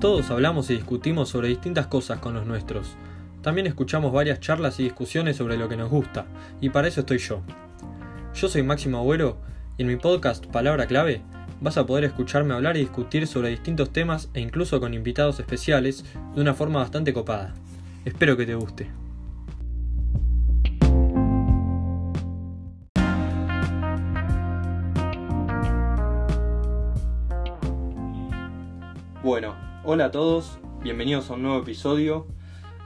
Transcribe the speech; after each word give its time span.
Todos 0.00 0.30
hablamos 0.30 0.70
y 0.70 0.74
discutimos 0.74 1.28
sobre 1.28 1.48
distintas 1.48 1.88
cosas 1.88 2.20
con 2.20 2.32
los 2.32 2.46
nuestros. 2.46 2.94
También 3.42 3.66
escuchamos 3.66 4.12
varias 4.12 4.38
charlas 4.38 4.78
y 4.78 4.84
discusiones 4.84 5.36
sobre 5.36 5.56
lo 5.56 5.68
que 5.68 5.76
nos 5.76 5.90
gusta, 5.90 6.26
y 6.60 6.70
para 6.70 6.86
eso 6.86 7.00
estoy 7.00 7.18
yo. 7.18 7.42
Yo 8.32 8.48
soy 8.48 8.62
Máximo 8.62 8.98
Agüero, 8.98 9.38
y 9.76 9.82
en 9.82 9.88
mi 9.88 9.96
podcast 9.96 10.46
Palabra 10.46 10.86
Clave 10.86 11.22
vas 11.60 11.78
a 11.78 11.84
poder 11.84 12.04
escucharme 12.04 12.54
hablar 12.54 12.76
y 12.76 12.80
discutir 12.80 13.26
sobre 13.26 13.48
distintos 13.48 13.92
temas 13.92 14.30
e 14.34 14.40
incluso 14.40 14.78
con 14.78 14.94
invitados 14.94 15.40
especiales 15.40 16.04
de 16.36 16.42
una 16.42 16.54
forma 16.54 16.78
bastante 16.78 17.12
copada. 17.12 17.54
Espero 18.04 18.36
que 18.36 18.46
te 18.46 18.54
guste. 18.54 18.88
Bueno, 29.24 29.67
hola 29.90 30.04
a 30.04 30.10
todos, 30.10 30.58
bienvenidos 30.82 31.30
a 31.30 31.32
un 31.32 31.44
nuevo 31.44 31.62
episodio 31.62 32.26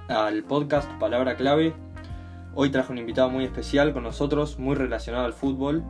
al 0.07 0.45
podcast 0.45 0.89
Palabra 1.01 1.35
Clave. 1.35 1.75
Hoy 2.55 2.71
traje 2.71 2.93
un 2.93 2.99
invitado 2.99 3.29
muy 3.29 3.45
especial 3.45 3.93
con 3.93 4.05
nosotros, 4.05 4.61
muy 4.61 4.77
relacionado 4.77 5.25
al 5.25 5.33
fútbol 5.33 5.83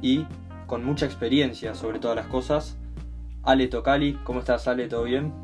y 0.00 0.26
con 0.66 0.82
mucha 0.82 1.04
experiencia 1.04 1.74
sobre 1.74 1.98
todas 1.98 2.16
las 2.16 2.26
cosas. 2.28 2.78
Ale 3.42 3.66
Tocali, 3.68 4.18
¿cómo 4.24 4.38
estás 4.38 4.66
Ale? 4.66 4.88
¿Todo 4.88 5.02
bien? 5.02 5.34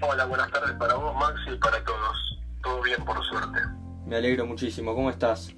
Hola, 0.00 0.24
buenas 0.26 0.52
tardes 0.52 0.76
para 0.76 0.94
vos 0.94 1.12
Maxi 1.16 1.50
y 1.50 1.58
para 1.58 1.82
todos. 1.82 2.38
Todo 2.62 2.82
bien 2.82 3.04
por 3.04 3.20
suerte. 3.24 3.58
Me 4.06 4.14
alegro 4.14 4.46
muchísimo. 4.46 4.94
¿Cómo 4.94 5.10
estás? 5.10 5.52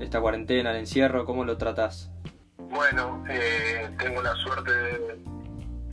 Esta 0.00 0.22
cuarentena, 0.22 0.70
el 0.70 0.78
encierro, 0.78 1.26
¿cómo 1.26 1.44
lo 1.44 1.58
tratas? 1.58 2.10
Bueno, 2.56 3.22
eh, 3.28 3.94
tengo 3.98 4.22
la 4.22 4.34
suerte 4.36 4.72
de 4.72 5.33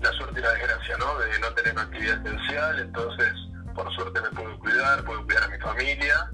la 0.02 0.12
suerte 0.14 0.40
y 0.40 0.44
la 0.44 0.54
desgracia, 0.54 0.98
¿no? 0.98 1.20
De 1.20 1.40
no 1.40 1.54
tener 1.54 1.74
una 1.74 1.84
actividad 1.84 2.26
esencial, 2.26 2.80
entonces 2.80 3.34
por 3.76 3.94
suerte 3.94 4.22
me 4.22 4.30
puedo 4.30 4.60
cuidar, 4.60 5.04
puedo 5.04 5.24
cuidar 5.26 5.44
a 5.44 5.48
mi 5.48 5.60
familia, 5.60 6.30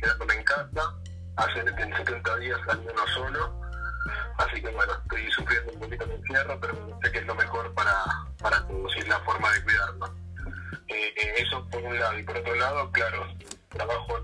quedándome 0.00 0.34
en 0.34 0.44
casa. 0.44 0.94
Hace 1.36 1.64
70 1.64 2.36
días 2.36 2.58
salí 2.66 2.86
uno 2.92 3.06
solo, 3.14 3.60
así 4.38 4.60
que 4.60 4.68
bueno, 4.70 4.92
estoy 5.02 5.30
sufriendo 5.30 5.72
un 5.72 5.80
poquito 5.80 6.06
de 6.06 6.14
encierro, 6.16 6.60
pero 6.60 6.98
sé 7.02 7.12
que 7.12 7.18
es 7.18 7.26
lo 7.26 7.34
mejor 7.34 7.72
para, 7.74 8.04
para 8.40 8.60
conducir 8.62 9.06
la 9.08 9.20
forma 9.20 9.52
de 9.52 9.62
cuidarnos. 9.62 10.10
Eh, 10.88 11.14
eh, 11.16 11.34
eso 11.38 11.64
por 11.70 11.82
un 11.82 11.98
lado, 11.98 12.18
y 12.18 12.22
por 12.24 12.36
otro 12.36 12.54
lado, 12.56 12.90
claro, 12.92 13.26
trabajo 13.68 14.14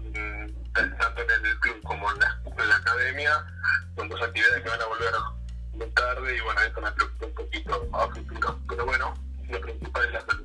tanto 0.75 1.23
en 1.23 1.47
el 1.47 1.61
club 1.61 1.81
como 1.85 2.11
en 2.11 2.19
la, 2.19 2.41
en 2.45 2.69
la 2.69 2.77
academia, 2.77 3.47
con 3.95 4.09
dos 4.09 4.21
actividades 4.23 4.63
que 4.63 4.69
van 4.69 4.81
a 4.81 4.87
volver 4.87 5.15
muy 5.77 5.87
tarde 5.91 6.37
y 6.37 6.41
bueno, 6.41 6.61
eso 6.61 7.27
un 7.27 7.35
poquito 7.35 7.89
futuro. 8.15 8.59
Pero 8.69 8.87
bueno, 8.87 9.15
lo 9.49 9.61
principal 9.61 10.07
es 10.07 10.13
la 10.13 10.21
salud. 10.21 10.45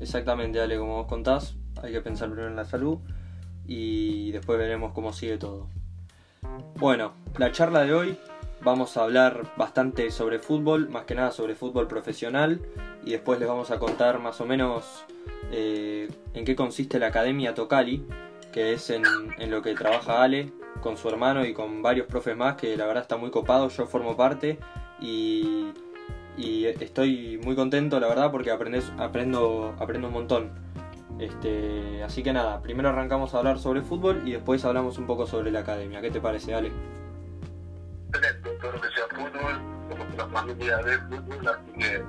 Exactamente, 0.00 0.60
Ale, 0.60 0.78
como 0.78 0.96
vos 0.96 1.06
contás, 1.06 1.54
hay 1.82 1.92
que 1.92 2.00
pensar 2.00 2.28
primero 2.28 2.48
en 2.48 2.56
la 2.56 2.64
salud 2.64 2.98
y 3.66 4.30
después 4.32 4.58
veremos 4.58 4.92
cómo 4.92 5.12
sigue 5.12 5.38
todo. 5.38 5.68
Bueno, 6.76 7.12
la 7.36 7.52
charla 7.52 7.82
de 7.84 7.92
hoy 7.92 8.18
vamos 8.62 8.96
a 8.96 9.02
hablar 9.02 9.52
bastante 9.56 10.10
sobre 10.10 10.38
fútbol, 10.38 10.88
más 10.88 11.04
que 11.04 11.14
nada 11.14 11.30
sobre 11.30 11.54
fútbol 11.54 11.88
profesional 11.88 12.60
y 13.04 13.12
después 13.12 13.38
les 13.38 13.48
vamos 13.48 13.70
a 13.70 13.78
contar 13.78 14.18
más 14.20 14.40
o 14.40 14.46
menos 14.46 15.04
eh, 15.50 16.08
en 16.34 16.44
qué 16.44 16.54
consiste 16.56 16.98
la 16.98 17.08
Academia 17.08 17.54
Tocali, 17.54 18.06
que 18.52 18.72
es 18.72 18.90
en 18.90 19.04
lo 19.50 19.62
que 19.62 19.74
trabaja 19.74 20.22
Ale 20.22 20.52
con 20.80 20.96
su 20.96 21.08
hermano 21.08 21.44
y 21.44 21.52
con 21.52 21.82
varios 21.82 22.06
profes 22.06 22.36
más 22.36 22.56
que 22.56 22.76
la 22.76 22.86
verdad 22.86 23.02
está 23.02 23.16
muy 23.16 23.30
copado, 23.30 23.68
yo 23.68 23.86
formo 23.86 24.16
parte 24.16 24.58
y, 25.00 25.72
estoy 26.80 27.38
muy 27.44 27.56
contento 27.56 27.98
la 27.98 28.08
verdad 28.08 28.30
porque 28.30 28.50
aprendes, 28.50 28.92
aprendo, 28.98 29.74
aprendo 29.78 30.08
un 30.08 30.14
montón. 30.14 30.50
Este, 31.18 32.02
así 32.04 32.22
que 32.22 32.32
nada, 32.32 32.62
primero 32.62 32.90
arrancamos 32.90 33.34
a 33.34 33.38
hablar 33.38 33.58
sobre 33.58 33.82
fútbol 33.82 34.22
y 34.24 34.32
después 34.32 34.64
hablamos 34.64 34.98
un 34.98 35.06
poco 35.06 35.26
sobre 35.26 35.50
la 35.50 35.60
academia. 35.60 36.00
¿Qué 36.00 36.10
te 36.10 36.20
parece, 36.20 36.54
Ale? 36.54 36.70
Excelente, 38.08 38.50
todo 38.60 38.72
lo 38.72 38.80
que 38.80 38.88
sea 38.88 39.04
fútbol, 39.10 39.60
como 39.88 40.04
una 40.14 40.26
familia 40.28 40.76
de 40.78 40.98
fútbol, 40.98 41.48
así 41.48 41.78
que 41.78 42.02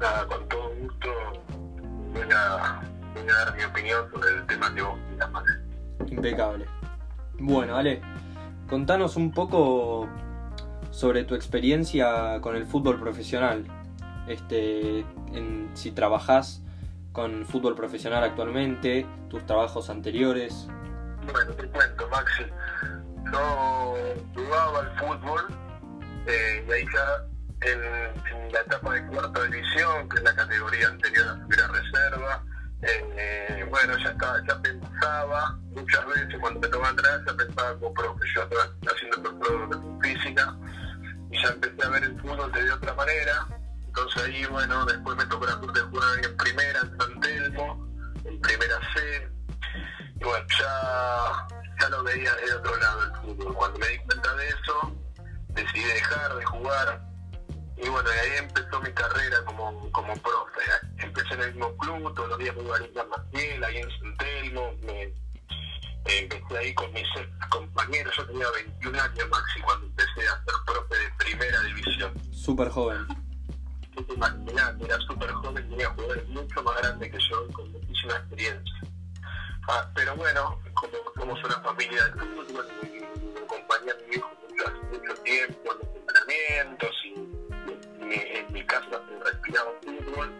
nada, 0.00 0.26
con 0.26 0.48
todo 0.48 0.70
gusto 0.80 1.08
voy 2.12 2.28
a, 2.34 2.80
voy 3.14 3.28
a 3.28 3.44
dar 3.44 3.56
mi 3.56 3.62
opinión 3.62 4.10
sobre 4.10 4.30
el 4.30 4.46
tema 4.46 4.74
que 4.74 4.82
vos 4.82 4.98
quieras, 5.08 5.30
Impecable. 6.10 6.77
Bueno, 7.38 7.76
Ale, 7.76 8.02
contanos 8.68 9.16
un 9.16 9.32
poco 9.32 10.08
sobre 10.90 11.24
tu 11.24 11.34
experiencia 11.34 12.40
con 12.40 12.56
el 12.56 12.66
fútbol 12.66 12.98
profesional. 12.98 13.64
Este, 14.26 15.00
en, 15.32 15.70
si 15.74 15.92
trabajás 15.92 16.62
con 17.12 17.46
fútbol 17.46 17.74
profesional 17.74 18.24
actualmente, 18.24 19.06
tus 19.30 19.44
trabajos 19.46 19.88
anteriores. 19.88 20.68
Bueno, 21.32 21.52
te 21.52 21.66
cuento, 21.68 22.08
Maxi. 22.08 22.44
Yo 23.32 23.94
jugaba 24.34 24.80
al 24.80 24.98
fútbol 24.98 25.46
eh, 26.26 26.64
y 26.66 26.72
ahí 26.72 26.84
ya 26.94 27.70
en, 27.70 28.52
la 28.52 28.60
etapa 28.60 28.94
de 28.94 29.06
cuarta 29.06 29.44
división, 29.44 30.08
que 30.08 30.18
es 30.18 30.22
la 30.22 30.34
categoría 30.34 30.88
anterior 30.88 31.28
a 31.28 31.56
la 31.56 31.68
reserva, 31.68 32.44
eh, 32.82 33.66
bueno, 33.68 33.96
ya, 33.98 34.10
estaba, 34.10 34.40
ya 34.46 34.60
pensaba 34.62 35.58
muchas 35.70 36.06
veces 36.06 36.36
cuando 36.40 36.60
me 36.60 36.68
tomaba 36.68 36.90
atrás, 36.90 37.20
ya 37.26 37.34
pensaba 37.34 37.74
como 37.74 37.94
profe, 37.94 38.26
yo 38.34 38.42
estaba 38.42 38.70
haciendo 38.92 39.66
de 39.66 40.08
física 40.08 40.56
y 41.30 41.42
ya 41.42 41.48
empecé 41.50 41.86
a 41.86 41.88
ver 41.88 42.04
el 42.04 42.20
fútbol 42.20 42.52
de 42.52 42.72
otra 42.72 42.94
manera. 42.94 43.46
Entonces 43.86 44.22
ahí, 44.22 44.46
bueno, 44.46 44.84
después 44.86 45.16
me 45.16 45.26
tocó 45.26 45.46
la 45.46 45.56
de 45.56 45.80
jugar 45.80 46.24
en 46.24 46.36
primera, 46.36 46.80
en 46.80 46.98
San 46.98 47.20
Telmo, 47.20 47.88
en 48.24 48.40
primera 48.40 48.78
C. 48.94 49.28
Y 50.20 50.24
bueno, 50.24 50.46
ya, 50.58 51.46
ya 51.80 51.88
lo 51.88 52.02
veía 52.04 52.34
de 52.34 52.54
otro 52.54 52.76
lado 52.76 53.04
el 53.04 53.20
fútbol. 53.22 53.54
Cuando 53.54 53.78
me 53.80 53.88
di 53.88 53.98
cuenta 53.98 54.34
de 54.34 54.48
eso, 54.48 54.96
decidí 55.48 55.84
dejar 55.84 56.36
de 56.36 56.44
jugar 56.44 57.07
y 57.80 57.88
bueno, 57.88 58.08
y 58.12 58.18
ahí 58.18 58.38
empezó 58.38 58.80
mi 58.80 58.92
carrera 58.92 59.44
como, 59.44 59.90
como 59.92 60.12
profe. 60.14 60.60
Empecé 60.98 61.34
en 61.34 61.42
el 61.42 61.54
mismo 61.54 61.76
club, 61.76 62.14
todos 62.14 62.30
los 62.30 62.38
días 62.38 62.56
me 62.56 62.62
iba 62.62 62.76
a 62.76 62.80
Linda 62.80 63.04
Maciel, 63.04 63.64
ahí 63.64 63.76
en 63.78 63.90
Santelmo. 64.00 64.72
Me, 64.82 65.14
empecé 66.06 66.58
ahí 66.58 66.74
con 66.74 66.92
mis 66.92 67.06
compañeros. 67.50 68.14
Yo 68.16 68.26
tenía 68.26 68.50
21 68.50 69.00
años, 69.00 69.28
Maxi, 69.28 69.60
cuando 69.60 69.86
empecé 69.86 70.28
a 70.28 70.44
ser 70.44 70.54
profe 70.66 70.96
de 70.96 71.10
primera 71.18 71.60
división. 71.62 72.12
Súper 72.32 72.68
joven. 72.68 73.06
Tú 73.94 74.02
te 74.04 74.14
imaginas, 74.14 74.74
era 74.80 74.98
súper 74.98 75.30
joven, 75.30 75.68
tenía 75.68 75.90
jugadores 75.90 76.28
mucho 76.28 76.62
más 76.62 76.76
grandes 76.78 77.12
que 77.12 77.18
yo, 77.30 77.46
con 77.52 77.70
muchísima 77.70 78.14
experiencia. 78.14 78.74
Ah, 79.68 79.88
pero 79.94 80.16
bueno, 80.16 80.60
como 80.74 80.92
somos 81.14 81.44
una 81.44 81.60
familia 81.60 82.04
de 82.06 82.12
fútbol, 82.12 82.68
me 83.34 83.40
acompañé 83.40 83.90
a 83.90 83.94
mi 84.08 84.16
hijo 84.16 84.30
mucho, 84.48 84.72
mucho 84.90 85.22
tiempo 85.22 85.72
en 85.72 85.78
los 85.78 85.96
entrenamientos 85.96 87.07
y 88.10 88.36
en 88.38 88.52
mi 88.52 88.64
casa 88.64 88.88
se 88.90 89.24
respiraba 89.24 89.70
fútbol, 89.82 90.32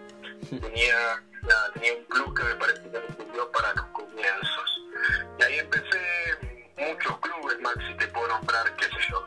tenía, 0.49 1.23
tenía 1.75 1.95
un 1.95 2.05
club 2.05 2.37
que 2.37 2.43
me 2.45 2.55
parece 2.55 2.83
que 2.83 2.99
me 2.99 3.17
sirvió 3.17 3.51
para 3.53 3.75
los 3.75 3.87
comienzos. 3.87 4.81
Y 5.39 5.43
ahí 5.43 5.59
empecé 5.59 6.01
muchos 6.79 7.19
clubes, 7.21 7.61
Maxi, 7.61 7.95
te 7.99 8.07
puedo 8.09 8.29
nombrar, 8.29 8.75
qué 8.77 8.85
sé 8.85 9.01
yo, 9.11 9.27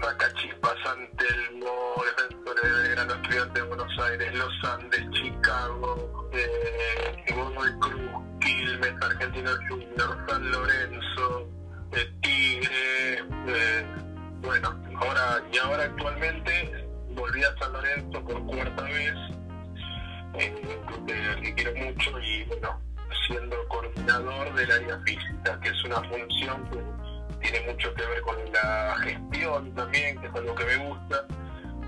Sacachispa, 0.00 0.74
San 0.82 1.16
Telmo, 1.16 2.02
Defensores 2.04 2.62
de 2.62 3.14
Estudiantes 3.14 3.54
de 3.54 3.62
Buenos 3.62 3.98
Aires, 4.00 4.34
Los 4.34 4.64
Andes, 4.64 5.10
Chicago, 5.12 6.28
eh, 6.32 7.24
de 7.26 7.78
Cruz, 7.78 8.24
Quilmes, 8.40 8.94
Argentino 9.00 9.50
Junior, 9.68 10.18
San 10.28 10.50
Lorenzo, 10.50 11.48
eh, 11.92 12.12
Tigre, 12.20 13.18
eh, 13.46 13.86
bueno, 14.40 14.82
ahora 14.96 15.42
y 15.52 15.58
ahora 15.58 15.84
actualmente 15.84 16.81
volví 17.14 17.42
a 17.42 17.56
San 17.58 17.72
Lorenzo 17.72 18.24
por 18.24 18.46
cuarta 18.46 18.82
vez, 18.82 19.14
eh, 20.34 20.54
que 21.42 21.54
quiero 21.54 21.74
mucho 21.74 22.18
y 22.20 22.44
bueno, 22.44 22.80
siendo 23.26 23.68
coordinador 23.68 24.54
del 24.54 24.72
área 24.72 24.98
física, 25.00 25.60
que 25.60 25.68
es 25.68 25.84
una 25.84 26.02
función 26.04 26.64
que 26.70 27.48
tiene 27.48 27.72
mucho 27.72 27.94
que 27.94 28.06
ver 28.06 28.20
con 28.22 28.36
la 28.52 28.96
gestión 29.02 29.74
también, 29.74 30.20
que 30.20 30.26
es 30.26 30.34
algo 30.34 30.54
que 30.54 30.64
me 30.64 30.76
gusta. 30.76 31.26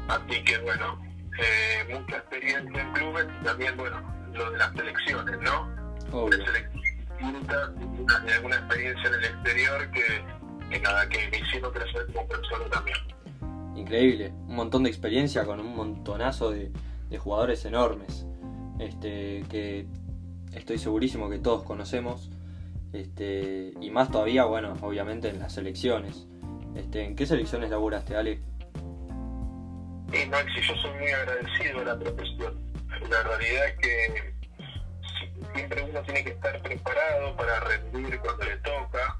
Así 0.08 0.44
que 0.44 0.58
bueno, 0.58 1.00
eh, 1.38 1.84
mucha 1.90 2.16
experiencia 2.16 2.82
en 2.82 2.92
clubes 2.92 3.26
y 3.40 3.44
también 3.44 3.76
bueno, 3.76 4.02
lo 4.32 4.50
de 4.50 4.58
las 4.58 4.72
selecciones, 4.72 5.38
¿no? 5.40 6.28
De 6.28 6.36
selecciones 6.36 6.74
distintas 7.18 7.70
y 8.26 8.32
alguna 8.32 8.56
experiencia 8.56 9.08
en 9.08 9.14
el 9.14 9.24
exterior 9.24 9.90
que, 9.90 10.24
que 10.70 10.80
nada, 10.80 11.08
que 11.08 11.28
me 11.28 11.38
hicieron 11.38 11.72
crecer 11.72 12.06
como 12.12 12.28
persona 12.28 12.64
también 12.70 13.13
increíble, 13.76 14.32
un 14.48 14.56
montón 14.56 14.84
de 14.84 14.90
experiencia 14.90 15.44
con 15.44 15.60
un 15.60 15.74
montonazo 15.74 16.50
de, 16.50 16.70
jugadores 17.18 17.64
enormes, 17.64 18.26
este, 18.80 19.44
que 19.48 19.86
estoy 20.52 20.78
segurísimo 20.78 21.30
que 21.30 21.38
todos 21.38 21.62
conocemos, 21.62 22.28
este, 22.92 23.72
y 23.80 23.90
más 23.90 24.10
todavía, 24.10 24.44
bueno, 24.46 24.74
obviamente 24.80 25.28
en 25.28 25.38
las 25.38 25.52
selecciones. 25.52 26.26
Este, 26.74 27.04
¿En 27.04 27.14
qué 27.14 27.24
selecciones 27.24 27.70
laburaste, 27.70 28.16
Ale? 28.16 28.40
Sí, 30.12 30.26
Maxi, 30.28 30.60
yo 30.60 30.74
soy 30.76 30.90
muy 30.98 31.10
agradecido 31.10 31.78
de 31.80 31.84
la 31.84 31.98
profesión. 31.98 32.58
La 33.08 33.22
realidad 33.22 33.66
es 33.68 33.78
que 33.78 34.34
siempre 35.54 35.84
uno 35.88 36.02
tiene 36.02 36.24
que 36.24 36.30
estar 36.30 36.62
preparado 36.62 37.36
para 37.36 37.60
rendir 37.60 38.18
cuando 38.20 38.44
le 38.44 38.56
toca, 38.58 39.18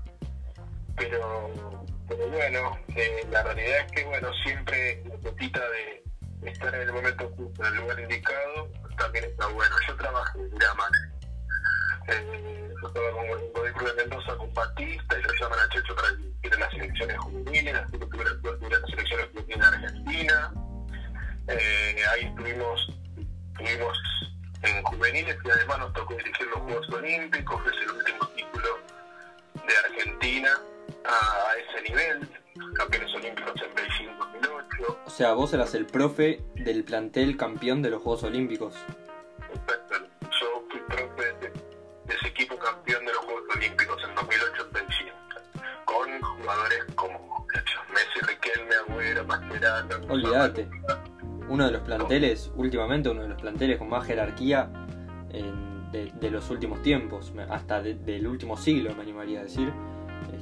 pero, 0.97 1.85
pero 2.09 2.29
bueno, 2.29 2.79
eh, 2.95 3.27
la 3.31 3.43
realidad 3.43 3.87
es 3.87 3.93
que 3.93 4.05
bueno, 4.05 4.29
siempre 4.45 5.03
necesita 5.05 5.61
de 5.71 6.05
estar 6.51 6.75
en 6.75 6.83
el 6.83 6.93
momento 6.93 7.31
justo, 7.37 7.67
en 7.67 7.75
el 7.75 7.81
lugar 7.81 8.01
indicado, 8.01 8.71
también 8.99 9.25
está 9.25 9.47
bueno. 9.49 9.75
Yo 9.89 9.97
trabajo 9.97 10.39
en 10.39 10.51
Gramax. 10.51 10.99
Eh, 12.09 12.75
yo 12.83 12.89
estaba 12.89 13.11
con 13.11 13.67
el 13.67 13.73
Club 13.73 13.89
de 13.89 14.03
Mendoza 14.03 14.37
con 14.37 14.53
Batista 14.53 15.19
y 15.19 15.23
lo 15.23 15.33
llaman 15.41 15.59
a 15.59 15.69
Checho 15.71 15.97
para 15.97 16.09
ir 16.43 16.55
a 16.55 16.59
las 16.59 16.71
selecciones 16.73 17.19
juveniles, 17.19 17.75
así 17.75 17.93
que 17.93 18.17
la 18.19 18.79
las 18.79 18.91
selecciones 18.91 19.27
juveniles 19.33 19.59
de 19.59 19.67
Argentina. 19.67 20.53
Eh, 21.49 22.03
ahí 22.13 22.25
estuvimos, 22.25 22.89
estuvimos 23.53 23.99
en 24.63 24.83
juveniles 24.83 25.37
y 25.45 25.51
además 25.51 25.79
nos 25.79 25.93
tocó 25.95 26.15
dirigir 26.15 26.47
los 26.49 26.61
Juegos 26.61 26.89
Olímpicos, 26.91 27.63
que 27.63 27.71
es 27.71 27.83
el 27.83 27.91
último 27.91 28.27
título 28.29 28.79
de 29.55 29.77
Argentina 29.89 30.51
a, 31.05 31.53
ese 31.59 31.83
nivel, 31.89 32.29
campeones 32.75 33.15
olímpicos 33.15 33.55
en 33.63 33.75
Beijing 33.75 34.19
2008. 34.19 34.99
O 35.07 35.11
sea, 35.11 35.33
vos 35.35 35.53
eras 35.53 35.75
el 35.75 35.87
profe 35.87 36.43
del 36.55 36.85
plantel 36.85 37.37
campeón 37.37 37.83
de 37.83 37.91
los 37.91 38.03
Juegos 38.03 38.25
Olímpicos. 38.25 38.75
Exacto, 39.53 39.95
yo 40.23 40.65
fui 40.71 40.81
profe 40.81 41.25
de, 41.41 41.49
de 42.07 42.15
ese 42.15 42.29
equipo 42.29 42.59
campeón 42.59 43.05
de 43.05 43.13
los 43.13 43.25
Juegos 43.25 43.45
Olímpicos 43.57 44.03
en 44.09 44.15
2008 44.15 44.67
en 44.67 44.73
Beijing, 44.73 45.13
con 45.85 46.21
jugadores 46.23 46.85
como 46.95 47.47
Messi, 47.93 48.21
Riquelme, 48.27 48.75
Agüero, 48.89 49.25
Mascherano. 49.25 49.97
Olvídate 50.09 50.69
uno 51.49 51.67
de 51.67 51.73
los 51.73 51.83
planteles, 51.83 52.51
últimamente 52.57 53.09
uno 53.09 53.23
de 53.23 53.29
los 53.29 53.41
planteles 53.41 53.79
con 53.79 53.89
más 53.89 54.07
jerarquía 54.07 54.71
de, 55.31 56.31
los 56.31 56.51
últimos 56.51 56.83
tiempos, 56.83 57.33
hasta 57.49 57.81
del 57.81 58.27
último 58.27 58.57
siglo 58.57 58.93
me 58.97 59.03
animaría 59.03 59.41
a 59.41 59.43
decir, 59.45 59.73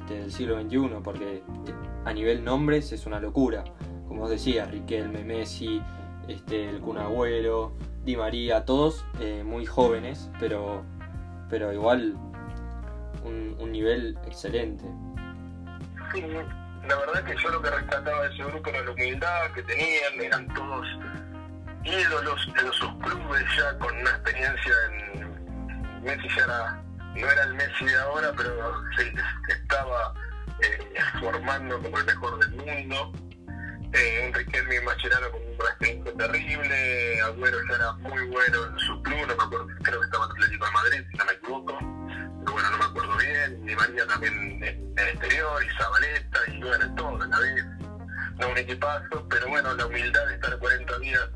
este, 0.03 0.15
del 0.15 0.31
siglo 0.31 0.61
XXI, 0.61 1.01
porque 1.03 1.43
a 2.05 2.13
nivel 2.13 2.43
nombres 2.43 2.91
es 2.91 3.05
una 3.05 3.19
locura. 3.19 3.63
Como 4.07 4.21
vos 4.21 4.29
decías, 4.29 4.69
Riquelme, 4.69 5.23
Messi, 5.23 5.81
este, 6.27 6.69
el 6.69 6.81
Kun 6.81 6.97
Agüero, 6.97 7.73
Di 8.03 8.17
María, 8.17 8.65
todos 8.65 9.05
eh, 9.21 9.43
muy 9.45 9.65
jóvenes, 9.65 10.29
pero, 10.39 10.83
pero 11.49 11.71
igual 11.71 12.15
un, 13.23 13.71
nivel 13.71 14.17
excelente. 14.27 14.83
Sí, 16.13 16.21
la 16.21 16.95
verdad 16.95 17.23
que 17.23 17.35
yo 17.41 17.49
lo 17.49 17.61
que 17.61 17.71
rescataba 17.71 18.23
de 18.23 18.33
ese 18.35 18.43
grupo 18.43 18.69
era 18.69 18.83
la 18.83 18.91
humildad 18.91 19.51
que 19.55 19.63
tenían, 19.63 20.21
eran 20.21 20.47
todos 20.53 20.85
ídolos 21.83 22.47
en 22.61 22.71
sus 22.73 22.93
clubes 22.97 23.43
ya 23.57 23.79
con 23.79 23.97
una 23.97 24.09
experiencia 24.11 24.73
en 24.91 26.03
Messi 26.03 26.27
ya 26.37 26.43
era, 26.43 26.83
no 27.15 27.29
era 27.29 27.43
el 27.43 27.53
Messi 27.53 27.85
de 27.85 27.95
ahora, 27.95 28.33
pero 28.35 28.83
se 28.95 29.13
estaba 29.53 30.13
eh, 30.59 30.95
formando 31.19 31.81
como 31.81 31.97
el 31.97 32.05
mejor 32.05 32.39
del 32.39 32.51
mundo. 32.51 33.11
Eh, 33.93 34.25
un 34.25 34.33
Riquelme 34.33 34.81
Mascherano 34.81 35.29
con 35.29 35.41
un 35.41 35.53
experiencia 35.53 36.13
terrible, 36.13 37.21
Agüero 37.21 37.57
ya 37.69 37.75
era 37.75 37.91
muy 37.93 38.27
bueno 38.29 38.65
en 38.65 38.79
su 38.79 39.03
club, 39.03 39.27
no 39.27 39.35
me 39.35 39.43
acuerdo, 39.43 39.67
creo 39.83 39.99
que 39.99 40.05
estaba 40.05 40.25
en 40.25 40.31
Atlético 40.31 40.65
de 40.65 40.71
Madrid, 40.71 41.03
si 41.11 41.17
no 41.17 41.25
me 41.25 41.31
equivoco, 41.33 41.77
pero 42.39 42.51
bueno, 42.53 42.71
no 42.71 42.77
me 42.79 42.85
acuerdo 42.85 43.17
bien, 43.17 43.65
Di 43.65 43.75
María 43.75 44.07
también 44.07 44.63
en 44.63 44.93
el 44.97 45.07
exterior, 45.09 45.63
y 45.63 45.77
Zabaleta, 45.77 46.39
y 46.47 46.63
bueno, 46.63 46.95
todo 46.95 47.23
en 47.23 47.29
la 47.29 47.39
vez, 47.39 47.65
no 48.39 48.49
un 48.49 48.57
equipazo, 48.57 49.27
pero 49.29 49.47
bueno, 49.47 49.73
la 49.75 49.85
humildad 49.85 50.25
de 50.25 50.33
estar 50.35 50.57
40 50.57 50.99
días 50.99 51.29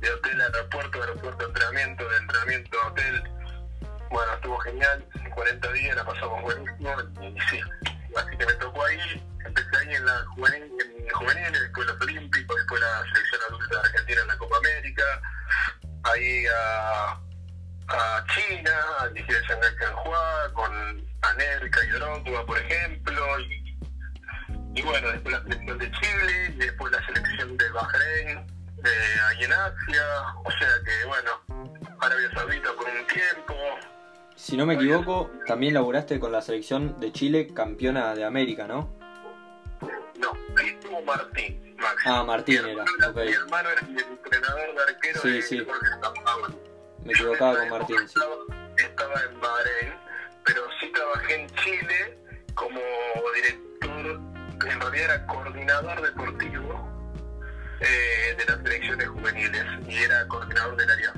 de 0.00 0.10
hotel 0.10 0.40
a 0.40 0.44
aeropuerto, 0.46 0.98
de 0.98 1.04
aeropuerto 1.04 1.44
a 1.44 1.48
entrenamiento, 1.48 2.08
de 2.08 2.16
entrenamiento 2.16 2.78
a 2.82 2.86
hotel, 2.88 3.22
bueno, 4.14 4.32
estuvo 4.34 4.58
genial, 4.60 5.04
40 5.34 5.72
días 5.72 5.96
la 5.96 6.04
pasamos 6.04 6.40
buenísimo, 6.42 6.94
y 7.20 7.40
sí, 7.50 7.60
así 8.16 8.36
que 8.36 8.46
me 8.46 8.52
tocó 8.54 8.84
ahí, 8.84 9.26
empecé 9.44 9.76
ahí 9.76 9.92
en 9.92 10.06
la 10.06 10.24
juvenil, 10.36 10.72
en 10.98 11.10
juvenil 11.10 11.52
después 11.52 11.88
los 11.88 12.00
olímpicos, 12.00 12.56
después 12.56 12.80
la 12.80 13.02
selección 13.12 13.40
adulta 13.48 13.74
de 13.74 13.80
Argentina 13.80 14.20
en 14.22 14.28
la 14.28 14.38
Copa 14.38 14.56
América, 14.58 15.02
ahí 16.04 16.44
a, 16.46 17.20
a 17.88 18.24
China, 18.32 18.76
a 19.00 19.08
dirigir 19.08 19.36
a 19.36 19.48
Shanghai 19.48 19.76
Canhua, 19.80 20.52
con 20.52 20.72
Anerca 21.22 21.84
y 21.84 21.88
Drogba, 21.88 22.46
por 22.46 22.58
ejemplo, 22.58 23.40
y, 24.76 24.82
bueno, 24.82 25.10
después 25.10 25.34
la 25.34 25.42
selección 25.42 25.78
de 25.78 25.90
Chile, 25.90 26.54
después 26.56 26.92
la 26.92 27.04
selección 27.04 27.56
de 27.56 27.68
Bahrein, 27.70 28.38
eh, 28.38 29.16
ahí 29.26 29.42
en 29.42 29.52
Asia, 29.52 30.04
o 30.44 30.50
sea 30.52 30.68
que 30.84 31.04
bueno, 31.06 31.30
Arabia 32.00 32.30
Saudita 32.32 32.72
por 32.74 32.86
un 32.86 33.06
tiempo, 33.08 33.54
si 34.36 34.56
no 34.56 34.66
me 34.66 34.74
equivoco, 34.74 35.30
también 35.46 35.74
laburaste 35.74 36.18
con 36.20 36.32
la 36.32 36.42
selección 36.42 36.98
de 37.00 37.12
Chile, 37.12 37.48
campeona 37.54 38.14
de 38.14 38.24
América, 38.24 38.66
¿no? 38.66 38.90
No, 40.18 40.30
ahí 40.58 40.68
estuvo 40.68 41.02
Martín. 41.02 41.74
Max. 41.78 42.02
Ah, 42.06 42.22
Martín 42.24 42.62
mi 42.64 42.70
era. 42.70 42.82
Hermano, 42.84 43.10
Okay. 43.10 43.28
Mi 43.28 43.34
hermano 43.34 43.68
era 43.70 43.80
el 43.80 43.98
entrenador 43.98 44.74
de 44.74 44.82
arquero 44.94 45.20
Sí, 45.20 45.30
de 45.30 45.42
sí. 45.42 45.66
Me 47.04 47.12
equivocaba 47.12 47.58
con 47.58 47.68
Martín. 47.70 47.96
sí. 48.08 48.20
Estaba 48.76 49.14
en 49.30 49.40
Bahrein, 49.40 49.94
pero 50.44 50.62
sí 50.80 50.90
trabajé 50.92 51.42
en 51.42 51.50
Chile 51.56 52.18
como 52.54 52.80
director, 53.34 54.20
en 54.70 54.80
realidad 54.80 54.94
era 55.04 55.26
coordinador 55.26 56.02
deportivo 56.02 56.88
eh, 57.80 58.36
de 58.38 58.44
las 58.46 58.62
selecciones 58.62 59.08
juveniles 59.08 59.64
y 59.88 59.96
era 59.96 60.26
coordinador 60.28 60.76
del 60.76 60.90
área 60.90 61.12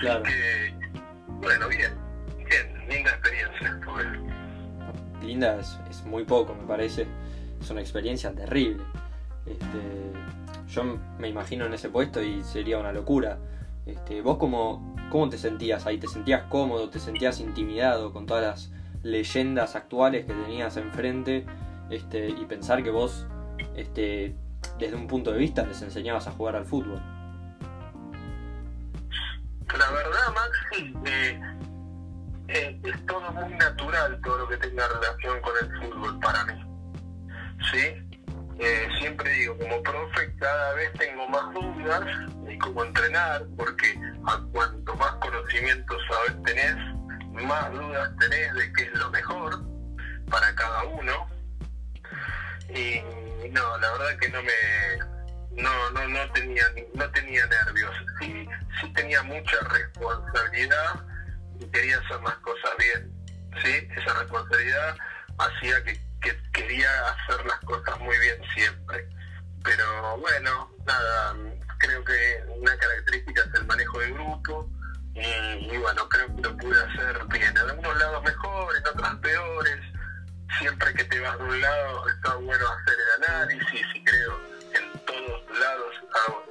Claro. 0.00 0.22
que, 0.22 0.74
bueno, 1.26 1.68
bien, 1.68 1.92
bien, 2.38 2.88
linda 2.88 3.10
experiencia. 3.10 3.80
fue. 3.84 5.26
Linda 5.26 5.60
es, 5.60 5.78
es 5.90 6.04
muy 6.04 6.24
poco, 6.24 6.54
me 6.54 6.66
parece. 6.66 7.06
Es 7.60 7.70
una 7.70 7.80
experiencia 7.80 8.32
terrible. 8.32 8.82
Este, 9.46 10.12
yo 10.68 10.98
me 11.18 11.28
imagino 11.28 11.66
en 11.66 11.74
ese 11.74 11.90
puesto 11.90 12.22
y 12.22 12.42
sería 12.42 12.78
una 12.78 12.92
locura. 12.92 13.38
Este, 13.86 14.22
¿Vos 14.22 14.38
cómo, 14.38 14.96
cómo 15.10 15.28
te 15.28 15.36
sentías 15.36 15.86
ahí? 15.86 15.98
¿Te 15.98 16.06
sentías 16.06 16.44
cómodo? 16.44 16.88
¿Te 16.88 16.98
sentías 16.98 17.40
intimidado 17.40 18.12
con 18.12 18.26
todas 18.26 18.42
las 18.42 18.72
leyendas 19.02 19.76
actuales 19.76 20.24
que 20.24 20.32
tenías 20.32 20.76
enfrente? 20.76 21.44
Este, 21.90 22.28
y 22.28 22.44
pensar 22.46 22.82
que 22.82 22.90
vos, 22.90 23.26
este, 23.76 24.34
desde 24.78 24.96
un 24.96 25.06
punto 25.08 25.32
de 25.32 25.38
vista, 25.38 25.66
les 25.66 25.82
enseñabas 25.82 26.26
a 26.28 26.32
jugar 26.32 26.56
al 26.56 26.64
fútbol. 26.64 27.00
La 29.78 29.90
verdad, 29.90 30.34
Maxi, 30.34 30.94
eh, 32.48 32.80
es 32.82 33.06
todo 33.06 33.30
muy 33.32 33.54
natural 33.54 34.20
todo 34.24 34.38
lo 34.38 34.48
que 34.48 34.56
tenga 34.56 34.88
relación 34.88 35.40
con 35.40 35.52
el 35.60 35.80
fútbol 35.80 36.20
para 36.20 36.44
mí. 36.46 36.60
¿Sí? 37.70 38.10
Eh, 38.58 38.88
siempre 38.98 39.30
digo, 39.30 39.56
como 39.56 39.82
profe, 39.82 40.34
cada 40.36 40.74
vez 40.74 40.92
tengo 40.94 41.28
más 41.28 41.54
dudas 41.54 42.04
de 42.44 42.58
cómo 42.58 42.84
entrenar, 42.84 43.46
porque 43.56 43.94
cuanto 44.52 44.94
más 44.96 45.12
conocimiento 45.12 45.96
sabes 46.08 46.42
tenés, 46.42 46.76
más 47.32 47.72
dudas 47.72 48.10
tenés 48.18 48.54
de 48.54 48.72
qué 48.72 48.82
es 48.82 48.92
lo 48.92 49.10
mejor 49.10 49.64
para 50.30 50.54
cada 50.56 50.84
uno. 50.84 51.26
Y 52.68 53.00
no, 53.50 53.78
la 53.78 53.92
verdad 53.92 54.18
que 54.20 54.28
no 54.28 54.42
me, 54.42 55.09
no, 55.62 55.90
no, 55.90 56.08
no 56.08 56.32
tenía, 56.32 56.64
no 56.94 57.10
tenía 57.10 57.46
nervios. 57.46 57.94
Sí, 58.20 58.48
sí 58.80 58.92
tenía 58.92 59.22
mucha 59.22 59.56
responsabilidad 59.60 61.04
y 61.58 61.66
quería 61.70 61.98
hacer 61.98 62.22
las 62.22 62.36
cosas 62.36 62.70
bien. 62.78 63.12
Sí, 63.62 63.88
esa 63.96 64.14
responsabilidad 64.14 64.96
hacía 65.38 65.82
que, 65.84 66.00
que 66.20 66.36
quería 66.52 66.88
hacer 67.10 67.44
las 67.46 67.58
cosas 67.60 67.98
muy 68.00 68.16
bien 68.18 68.40
siempre. 68.54 69.08
Pero 69.62 70.18
bueno, 70.18 70.70
nada, 70.86 71.36
creo 71.78 72.04
que 72.04 72.44
una 72.56 72.76
característica 72.76 73.42
es 73.42 73.54
el 73.54 73.66
manejo 73.66 73.98
de 74.00 74.12
grupo 74.12 74.70
y, 75.14 75.20
y 75.20 75.76
bueno, 75.78 76.08
creo 76.08 76.34
que 76.36 76.42
lo 76.42 76.56
pude 76.56 76.80
hacer 76.84 77.24
bien. 77.26 77.48
En 77.48 77.58
algunos 77.58 77.98
lados 77.98 78.22
mejor, 78.22 78.76
en 78.76 78.86
otros 78.86 79.14
peores. 79.16 79.80
Siempre 80.58 80.92
que 80.94 81.04
te 81.04 81.20
vas 81.20 81.38
de 81.38 81.44
un 81.44 81.60
lado 81.60 82.08
está 82.08 82.34
bueno 82.34 82.66
hacer 82.68 82.94
el 82.94 83.24
análisis 83.24 83.86
y 83.94 84.04
creo 84.04 84.49
lados 85.58 85.94
hago 86.12 86.44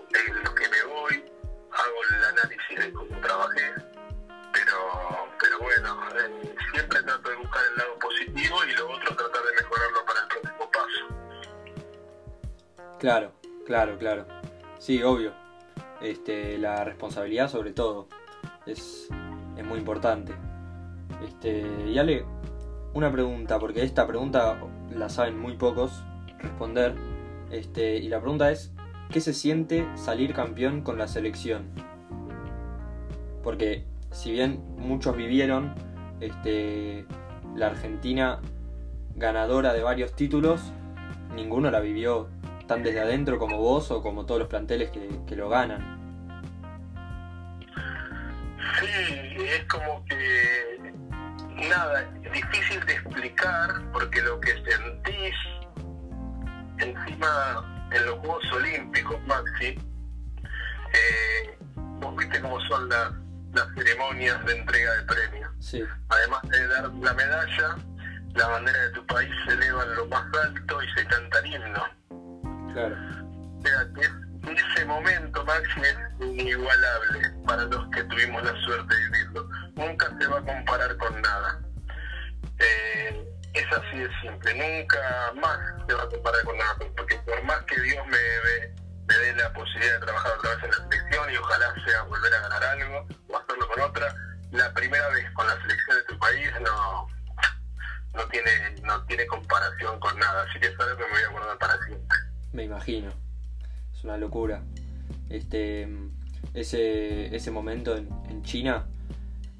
lo 0.43 0.55
que 0.55 0.69
me 0.69 0.83
voy, 0.83 1.23
hago 1.71 1.97
el 2.09 2.23
análisis 2.25 2.79
de 2.79 2.93
cómo 2.93 3.21
trabajé, 3.21 3.73
pero, 4.53 4.77
pero 5.39 5.59
bueno, 5.59 5.99
eh, 6.15 6.55
siempre 6.73 7.01
trato 7.03 7.29
de 7.29 7.35
buscar 7.35 7.61
el 7.71 7.77
lado 7.77 7.99
positivo 7.99 8.57
y 8.65 8.71
lo 8.75 8.91
otro 8.91 9.15
tratar 9.15 9.41
de 9.43 9.53
mejorarlo 9.61 10.05
para 10.05 10.19
el 10.21 10.27
próximo 10.27 10.71
paso. 10.71 11.05
Claro, 12.99 13.33
claro, 13.65 13.97
claro. 13.97 14.25
Sí, 14.77 15.03
obvio. 15.03 15.33
Este, 16.01 16.57
la 16.57 16.83
responsabilidad 16.83 17.49
sobre 17.49 17.73
todo 17.73 18.07
es, 18.65 19.09
es 19.57 19.65
muy 19.65 19.79
importante. 19.79 20.33
Este, 21.23 21.65
y 21.85 21.97
Ale, 21.97 22.25
una 22.93 23.11
pregunta, 23.11 23.59
porque 23.59 23.83
esta 23.83 24.07
pregunta 24.07 24.57
la 24.89 25.09
saben 25.09 25.37
muy 25.39 25.57
pocos 25.57 26.03
responder. 26.39 26.95
Este, 27.51 27.97
y 27.97 28.09
la 28.09 28.19
pregunta 28.19 28.51
es, 28.51 28.73
¿qué 29.09 29.21
se 29.21 29.33
siente 29.33 29.85
salir 29.95 30.33
campeón 30.33 30.81
con 30.81 30.97
la 30.97 31.07
selección? 31.07 31.71
porque 33.43 33.83
si 34.11 34.31
bien 34.31 34.63
muchos 34.77 35.15
vivieron 35.15 35.73
este, 36.19 37.05
la 37.55 37.67
Argentina 37.67 38.39
ganadora 39.15 39.73
de 39.73 39.81
varios 39.81 40.15
títulos, 40.15 40.61
ninguno 41.35 41.71
la 41.71 41.79
vivió 41.79 42.29
tan 42.67 42.83
desde 42.83 42.99
adentro 42.99 43.39
como 43.39 43.57
vos 43.57 43.89
o 43.91 44.01
como 44.01 44.25
todos 44.25 44.39
los 44.41 44.49
planteles 44.49 44.91
que, 44.91 45.09
que 45.27 45.35
lo 45.35 45.49
ganan. 45.49 45.97
Sí, 48.79 49.43
es 49.43 49.63
como 49.65 50.05
que 50.05 50.93
nada, 51.67 52.07
es 52.23 52.31
difícil 52.31 52.85
de 52.85 52.93
explicar 52.93 53.69
porque 53.91 54.21
lo 54.21 54.39
que 54.39 54.51
sentís 54.51 55.35
encima 56.79 57.87
en 57.91 58.05
los 58.05 58.19
Juegos 58.19 58.51
Olímpicos, 58.51 59.17
Maxi, 59.27 59.77
eh, 60.93 61.57
vos 61.75 62.15
viste 62.15 62.39
cómo 62.41 62.59
son 62.61 62.89
las, 62.89 63.11
las 63.53 63.67
ceremonias 63.75 64.43
de 64.45 64.57
entrega 64.57 64.93
de 64.95 65.03
premios. 65.03 65.51
Sí, 65.59 65.83
Además 66.09 66.41
de 66.49 66.67
dar 66.67 66.89
la 66.93 67.13
medalla, 67.13 67.75
la 68.35 68.47
bandera 68.47 68.79
de 68.79 68.89
tu 68.91 69.05
país 69.07 69.29
se 69.45 69.53
eleva 69.53 69.83
en 69.83 69.95
lo 69.95 70.05
más 70.07 70.25
alto 70.43 70.83
y 70.83 70.89
se 70.93 71.05
canta 71.07 71.39
el 71.39 71.45
himno. 71.47 71.83
claro. 72.73 72.95
O 73.57 73.61
sea, 73.61 73.85
que 73.93 74.29
ese 74.51 74.85
momento, 74.85 75.43
Maxi, 75.45 75.81
es 75.81 76.25
inigualable 76.25 77.29
para 77.45 77.63
los 77.65 77.89
que 77.89 78.03
tuvimos 78.05 78.43
la 78.43 78.55
suerte 78.61 78.95
de 78.95 79.09
vivirlo. 79.09 79.49
Nunca 79.75 80.07
se 80.19 80.27
va 80.27 80.39
a 80.39 80.41
comparar 80.41 80.97
con 80.97 81.21
nada. 81.21 81.61
Simple. 84.21 84.53
Nunca 84.55 85.33
más 85.41 85.59
se 85.87 85.93
va 85.93 86.03
a 86.03 86.07
comparar 86.09 86.43
con 86.43 86.57
nada. 86.57 86.75
Porque 86.95 87.15
por 87.25 87.43
más 87.43 87.61
que 87.65 87.79
Dios 87.81 88.05
me, 88.07 88.11
me- 88.11 88.79
me 89.07 89.15
dé 89.15 89.35
la 89.35 89.51
posibilidad 89.53 89.99
de 89.99 90.05
trabajar 90.05 90.31
otra 90.37 90.55
vez 90.55 90.63
en 90.65 90.69
la 90.69 90.77
selección 90.77 91.33
y 91.33 91.37
ojalá 91.37 91.73
sea 91.85 92.03
volver 92.03 92.33
a 92.33 92.39
ganar 92.41 92.63
algo 92.63 93.07
o 93.27 93.37
hacerlo 93.37 93.67
con 93.67 93.81
otra, 93.81 94.13
la 94.51 94.71
primera 94.73 95.07
vez 95.09 95.25
con 95.33 95.47
la 95.47 95.53
selección 95.61 95.97
de 95.97 96.03
tu 96.03 96.19
país 96.19 96.49
no 96.61 97.07
no 98.15 98.25
tiene 98.29 98.51
no 98.83 99.03
tiene 99.05 99.25
comparación 99.27 99.99
con 99.99 100.17
nada. 100.19 100.43
Así 100.49 100.59
que 100.59 100.67
es 100.67 100.79
algo 100.79 100.97
que 100.97 101.03
me 101.05 101.09
voy 101.11 101.23
a 101.23 101.29
guardar 101.29 101.57
para 101.57 101.73
siempre. 101.85 102.17
Me 102.53 102.63
imagino. 102.63 103.11
Es 103.93 104.03
una 104.03 104.17
locura. 104.17 104.61
Este. 105.29 105.87
Ese, 106.53 107.35
ese 107.35 107.51
momento 107.51 107.95
en, 107.95 108.09
en 108.29 108.41
China, 108.43 108.87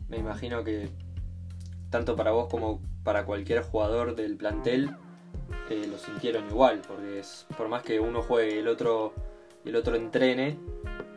me 0.07 0.17
imagino 0.17 0.63
que 0.63 0.89
tanto 1.89 2.15
para 2.15 2.31
vos 2.31 2.47
como 2.49 2.81
para 3.03 3.25
cualquier 3.25 3.63
jugador 3.63 4.15
del 4.15 4.35
plantel 4.35 4.95
eh, 5.69 5.87
lo 5.89 5.97
sintieron 5.97 6.47
igual, 6.49 6.81
porque 6.87 7.19
es, 7.19 7.45
por 7.57 7.67
más 7.67 7.83
que 7.83 7.99
uno 7.99 8.21
juegue 8.21 8.55
y 8.55 8.59
el 8.59 8.67
otro, 8.67 9.13
el 9.65 9.75
otro 9.75 9.95
entrene, 9.95 10.57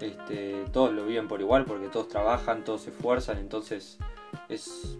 este, 0.00 0.64
todos 0.73 0.93
lo 0.93 1.05
viven 1.05 1.29
por 1.29 1.41
igual, 1.41 1.64
porque 1.64 1.88
todos 1.88 2.09
trabajan, 2.09 2.64
todos 2.64 2.83
se 2.83 2.91
esfuerzan, 2.91 3.38
entonces 3.38 3.99
es. 4.49 4.97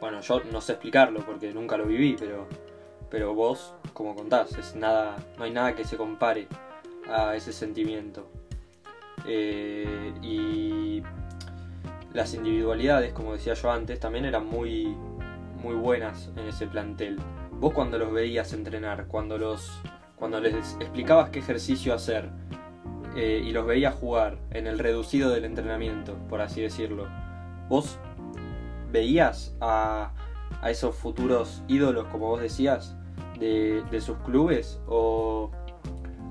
Bueno, 0.00 0.20
yo 0.22 0.40
no 0.50 0.60
sé 0.60 0.72
explicarlo 0.72 1.20
porque 1.26 1.52
nunca 1.52 1.76
lo 1.76 1.84
viví, 1.84 2.16
pero 2.18 2.46
pero 3.10 3.34
vos, 3.34 3.74
como 3.92 4.14
contás, 4.14 4.56
es 4.56 4.76
nada, 4.76 5.16
no 5.36 5.44
hay 5.44 5.50
nada 5.50 5.74
que 5.74 5.84
se 5.84 5.96
compare 5.96 6.46
a 7.08 7.34
ese 7.34 7.52
sentimiento. 7.52 8.28
Eh, 9.26 10.14
y 10.22 11.02
las 12.12 12.34
individualidades, 12.34 13.12
como 13.12 13.32
decía 13.32 13.54
yo 13.54 13.70
antes, 13.70 14.00
también 14.00 14.24
eran 14.24 14.46
muy, 14.46 14.96
muy 15.62 15.74
buenas 15.74 16.30
en 16.36 16.48
ese 16.48 16.66
plantel. 16.66 17.18
Vos 17.52 17.72
cuando 17.72 17.98
los 17.98 18.12
veías 18.12 18.52
entrenar, 18.52 19.06
cuando 19.06 19.38
los, 19.38 19.80
cuando 20.16 20.40
les 20.40 20.74
explicabas 20.80 21.30
qué 21.30 21.38
ejercicio 21.38 21.94
hacer 21.94 22.30
eh, 23.16 23.42
y 23.44 23.52
los 23.52 23.66
veías 23.66 23.94
jugar 23.94 24.38
en 24.50 24.66
el 24.66 24.78
reducido 24.78 25.30
del 25.30 25.44
entrenamiento, 25.44 26.16
por 26.28 26.40
así 26.40 26.62
decirlo, 26.62 27.06
vos 27.68 27.98
veías 28.90 29.54
a, 29.60 30.12
a 30.62 30.70
esos 30.70 30.96
futuros 30.96 31.62
ídolos, 31.68 32.06
como 32.06 32.28
vos 32.28 32.40
decías, 32.40 32.96
de, 33.38 33.82
de 33.90 34.00
sus 34.00 34.18
clubes 34.18 34.80
o, 34.86 35.50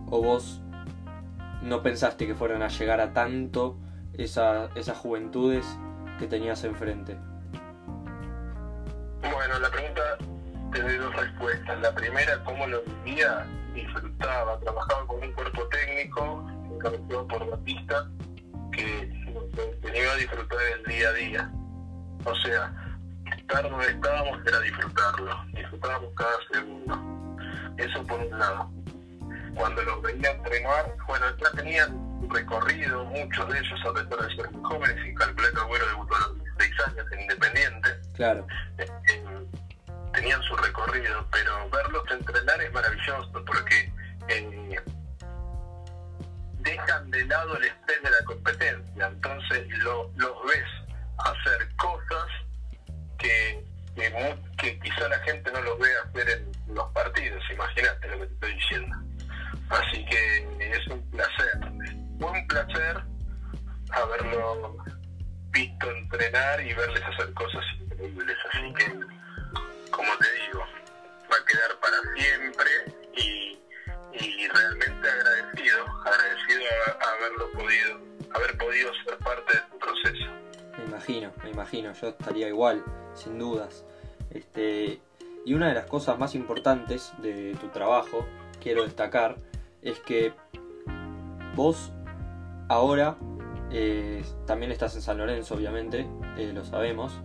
o 0.10 0.22
vos 0.22 0.62
no 1.64 1.82
pensaste 1.82 2.28
que 2.28 2.36
fueran 2.36 2.62
a 2.62 2.68
llegar 2.68 3.02
a 3.02 3.14
tanto 3.14 3.78
esa- 4.24 4.70
esas 4.76 4.98
juventudes 4.98 5.66
que 6.20 6.28
tenías 6.28 6.64
enfrente? 6.64 7.18
Bueno, 9.22 9.60
la 9.60 9.70
pregunta 9.70 10.02
doy 10.72 10.98
dos 10.98 11.16
respuestas. 11.16 11.80
La 11.82 11.94
primera, 11.94 12.44
cómo 12.44 12.68
lo 12.68 12.82
vivía, 13.04 13.46
disfrutaba, 13.74 14.60
trabajaba 14.60 15.08
con 15.08 15.22
un 15.24 15.32
cuerpo 15.34 15.68
técnico 15.70 16.46
encabezado 16.72 17.28
por 17.28 17.50
Batista 17.50 18.08
que 18.72 19.12
tenía 19.82 20.12
a 20.12 20.16
disfrutar 20.16 20.58
del 20.60 20.84
día 20.86 21.10
a 21.10 21.14
día. 21.14 21.52
O 22.26 22.36
sea, 22.36 22.74
estar 23.38 23.70
donde 23.70 23.88
estábamos 23.88 24.40
era 24.46 24.60
disfrutarlo, 24.60 25.36
disfrutábamos 25.54 26.10
cada 26.16 26.38
segundo. 26.52 27.00
Eso 27.78 28.04
por 28.04 28.20
un 28.20 28.38
lado. 28.38 28.72
Cuando 29.56 29.82
los 29.84 30.02
veía 30.02 30.32
entrenar, 30.32 30.96
bueno, 31.08 31.26
ya 31.38 31.52
tenían 31.52 32.09
recorrido, 32.30 33.04
muchos 33.06 33.50
de 33.50 33.60
ellos, 33.60 33.80
a 33.86 33.94
pesar 33.94 34.28
de 34.28 34.36
ser 34.36 34.50
jóvenes, 34.64 35.06
y 35.08 35.14
calculé 35.16 35.52
que 35.52 35.60
Agüero 35.60 35.88
debutó 35.88 36.16
a 36.16 36.20
los 36.20 36.36
16 36.58 36.74
años 36.88 37.06
en 37.12 37.22
Independiente, 37.22 37.90
Claro, 38.16 38.48
eh, 38.78 38.86
tenían 40.14 40.42
su 40.44 40.56
recorrido, 40.58 41.26
pero 41.32 41.70
verlos 41.70 42.04
entrenar 42.12 42.62
es 42.62 42.74
maravilloso 42.74 43.32
porque 43.46 43.92
eh, 44.28 44.80
dejan 46.60 47.10
de 47.12 47.26
lado 47.26 47.56
el 47.58 47.64
estrés 47.66 48.04
de 48.04 48.10
la 48.10 48.26
competencia, 48.26 49.08
entonces 49.08 49.68
lo- 49.80 50.12
los 50.18 50.34
ves 50.48 50.66
hacer 51.20 51.76
cosas 51.78 52.28
que, 53.18 53.64
que, 54.58 54.80
quizá 54.80 55.08
la 55.10 55.20
gente 55.20 55.52
no 55.52 55.62
los 55.62 55.80
ve 55.80 55.90
hacer 56.06 56.30
en 56.30 56.76
los 56.76 56.92
partidos, 56.92 57.42
imagínate 57.52 58.08
lo 58.10 58.20
que 58.20 58.28
te 58.28 58.34
estoy 58.34 58.54
diciendo. 58.56 58.98
Así 59.70 60.06
que 60.06 60.72
es 60.72 60.88
un 60.88 61.02
placer, 61.12 61.60
un 62.28 62.48
placer 62.48 63.04
haberlo 63.92 64.78
visto 65.52 65.92
entrenar 65.92 66.62
y 66.62 66.74
verles 66.74 67.04
hacer 67.04 67.34
cosas 67.34 67.64
increíbles. 67.80 68.38
Así 68.52 68.74
que, 68.74 68.86
como 69.92 70.10
te 70.18 70.28
digo, 70.46 70.64
va 71.32 71.36
a 71.36 71.46
quedar 71.46 71.80
para 71.80 71.98
siempre 72.16 72.70
y, 73.16 74.48
realmente 74.48 75.08
agradecido, 75.08 75.86
agradecido 76.06 76.64
a, 76.88 77.06
a 77.06 77.14
haberlo 77.14 77.52
podido, 77.52 78.00
haber 78.34 78.58
podido 78.58 78.92
ser 79.06 79.18
parte 79.20 79.58
de 79.58 79.64
tu 79.70 79.80
proceso. 79.80 80.32
me 80.78 80.86
imagino, 80.86 81.34
me 81.44 81.50
imagino, 81.52 81.94
yo 81.94 82.10
estaría 82.10 82.48
igual, 82.48 82.84
sin 83.14 83.38
dudas. 83.38 83.86
Este, 84.32 85.00
y 85.46 85.54
una 85.54 85.70
de 85.70 85.76
las 85.76 85.86
cosas 85.86 86.18
más 86.20 86.36
importantes 86.36 87.14
de 87.20 87.56
tu 87.62 87.70
trabajo, 87.70 88.26
quiero 88.60 88.84
destacar, 88.84 89.38
es 89.82 90.00
que 90.00 90.34
vos 91.56 91.92
ahora 92.70 93.18
eh, 93.72 94.24
también 94.46 94.72
estás 94.72 94.96
en 94.96 95.02
San 95.02 95.18
Lorenzo, 95.18 95.56
obviamente, 95.56 96.08
eh, 96.38 96.52
lo 96.54 96.64
sabemos, 96.64 97.20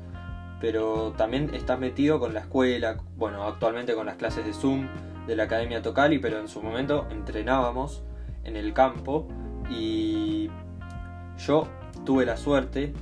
pero 0.60 1.12
también 1.16 1.54
estás 1.54 1.78
metido 1.78 2.18
con 2.18 2.34
la 2.34 2.40
escuela, 2.40 2.96
bueno, 3.16 3.44
actualmente 3.44 3.94
con 3.94 4.06
las 4.06 4.16
clases 4.16 4.44
de 4.44 4.52
Zoom 4.52 4.88
de 5.26 5.36
la 5.36 5.44
Academia 5.44 5.80
Tocali, 5.80 6.18
pero 6.18 6.38
en 6.38 6.48
su 6.48 6.60
momento 6.60 7.06
entrenábamos 7.10 8.02
en 8.44 8.56
el 8.56 8.74
campo 8.74 9.28
y 9.70 10.50
yo 11.38 11.66
tuve 12.04 12.26
la 12.26 12.36
suerte 12.36 12.92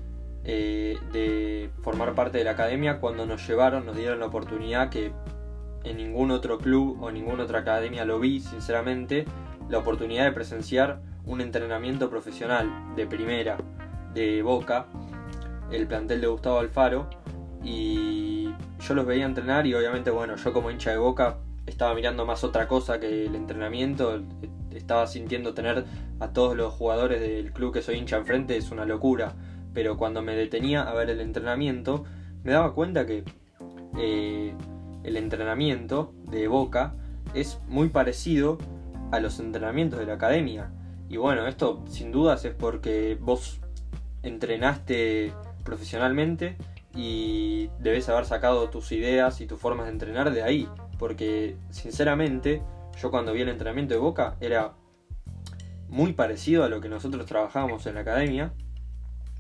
eh, 0.45 0.99
de 1.13 1.71
formar 1.83 2.15
parte 2.15 2.39
de 2.39 2.45
la 2.45 2.53
academia 2.53 3.01
cuando 3.01 3.27
nos 3.27 3.47
llevaron, 3.47 3.87
nos 3.87 3.97
dieron 3.97 4.21
la 4.21 4.27
oportunidad 4.27 4.91
que 4.91 5.13
en 5.85 5.97
ningún 5.97 6.31
otro 6.31 6.59
club 6.59 7.03
o 7.03 7.11
ninguna 7.11 7.45
otra 7.45 7.61
academia 7.61 8.05
lo 8.05 8.21
vi, 8.21 8.41
sinceramente, 8.41 9.25
la 9.69 9.79
oportunidad 9.79 10.25
de 10.25 10.33
presenciar 10.33 11.01
un 11.27 11.41
entrenamiento 11.41 12.11
profesional 12.11 12.95
de 12.97 13.07
primera 13.07 13.59
de 14.15 14.43
Boca, 14.43 14.87
el 15.71 15.87
plantel 15.87 16.21
de 16.21 16.27
Gustavo 16.27 16.59
Alfaro, 16.59 17.09
y 17.65 18.51
yo 18.81 18.95
los 18.95 19.07
veía 19.07 19.25
entrenar 19.25 19.67
y 19.67 19.75
obviamente, 19.75 20.11
bueno, 20.11 20.37
yo 20.37 20.53
como 20.53 20.71
hincha 20.71 20.91
de 20.91 20.99
Boca 20.99 21.39
estaba 21.67 21.95
mirando 21.95 22.27
más 22.27 22.45
otra 22.45 22.67
cosa 22.67 22.99
que 22.99 23.27
el 23.27 23.35
entrenamiento, 23.35 24.23
estaba 24.71 25.07
sintiendo 25.07 25.55
tener 25.55 25.85
a 26.19 26.33
todos 26.33 26.57
los 26.57 26.73
jugadores 26.75 27.21
del 27.21 27.53
club 27.53 27.73
que 27.73 27.83
soy 27.83 27.97
hincha 27.97 28.17
enfrente, 28.17 28.57
es 28.57 28.71
una 28.71 28.85
locura, 28.85 29.35
pero 29.73 29.97
cuando 29.97 30.23
me 30.23 30.35
detenía 30.35 30.83
a 30.83 30.95
ver 30.95 31.11
el 31.11 31.21
entrenamiento, 31.21 32.05
me 32.43 32.53
daba 32.53 32.75
cuenta 32.75 33.07
que 33.07 33.25
eh, 33.99 34.55
el 35.05 35.17
entrenamiento 35.17 36.15
de 36.31 36.49
Boca 36.49 36.95
es 37.35 37.61
muy 37.69 37.89
parecido 37.89 38.59
a 39.13 39.21
los 39.21 39.39
entrenamientos 39.39 39.99
de 39.99 40.07
la 40.07 40.15
academia. 40.15 40.73
Y 41.13 41.19
bueno, 41.19 41.47
esto 41.47 41.85
sin 41.91 42.11
dudas 42.11 42.43
es 42.47 42.55
porque 42.55 43.19
vos 43.21 43.61
entrenaste 44.23 45.35
profesionalmente 45.63 46.57
y 46.95 47.69
debes 47.81 48.09
haber 48.09 48.25
sacado 48.25 48.71
tus 48.71 48.93
ideas 48.93 49.43
y 49.43 49.47
tus 49.47 49.61
formas 49.61 49.85
de 49.89 49.93
entrenar 49.93 50.33
de 50.33 50.43
ahí. 50.43 50.67
Porque 50.99 51.59
sinceramente, 51.69 52.63
yo 52.99 53.11
cuando 53.11 53.35
vi 53.35 53.43
el 53.43 53.51
entrenamiento 53.51 53.93
de 53.93 54.01
Boca 54.01 54.37
era 54.41 54.73
muy 55.91 56.15
parecido 56.15 56.65
a 56.65 56.71
lo 56.71 56.81
que 56.81 56.89
nosotros 56.89 57.27
trabajábamos 57.27 57.85
en 57.85 57.97
la 57.97 58.01
academia. 58.01 58.55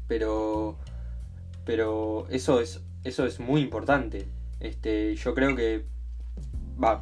pero, 0.06 0.76
pero 1.64 2.26
eso 2.28 2.60
es, 2.60 2.82
eso 3.02 3.24
es 3.24 3.40
muy 3.40 3.62
importante. 3.62 4.28
Este, 4.60 5.14
yo 5.16 5.34
creo 5.34 5.56
que, 5.56 5.86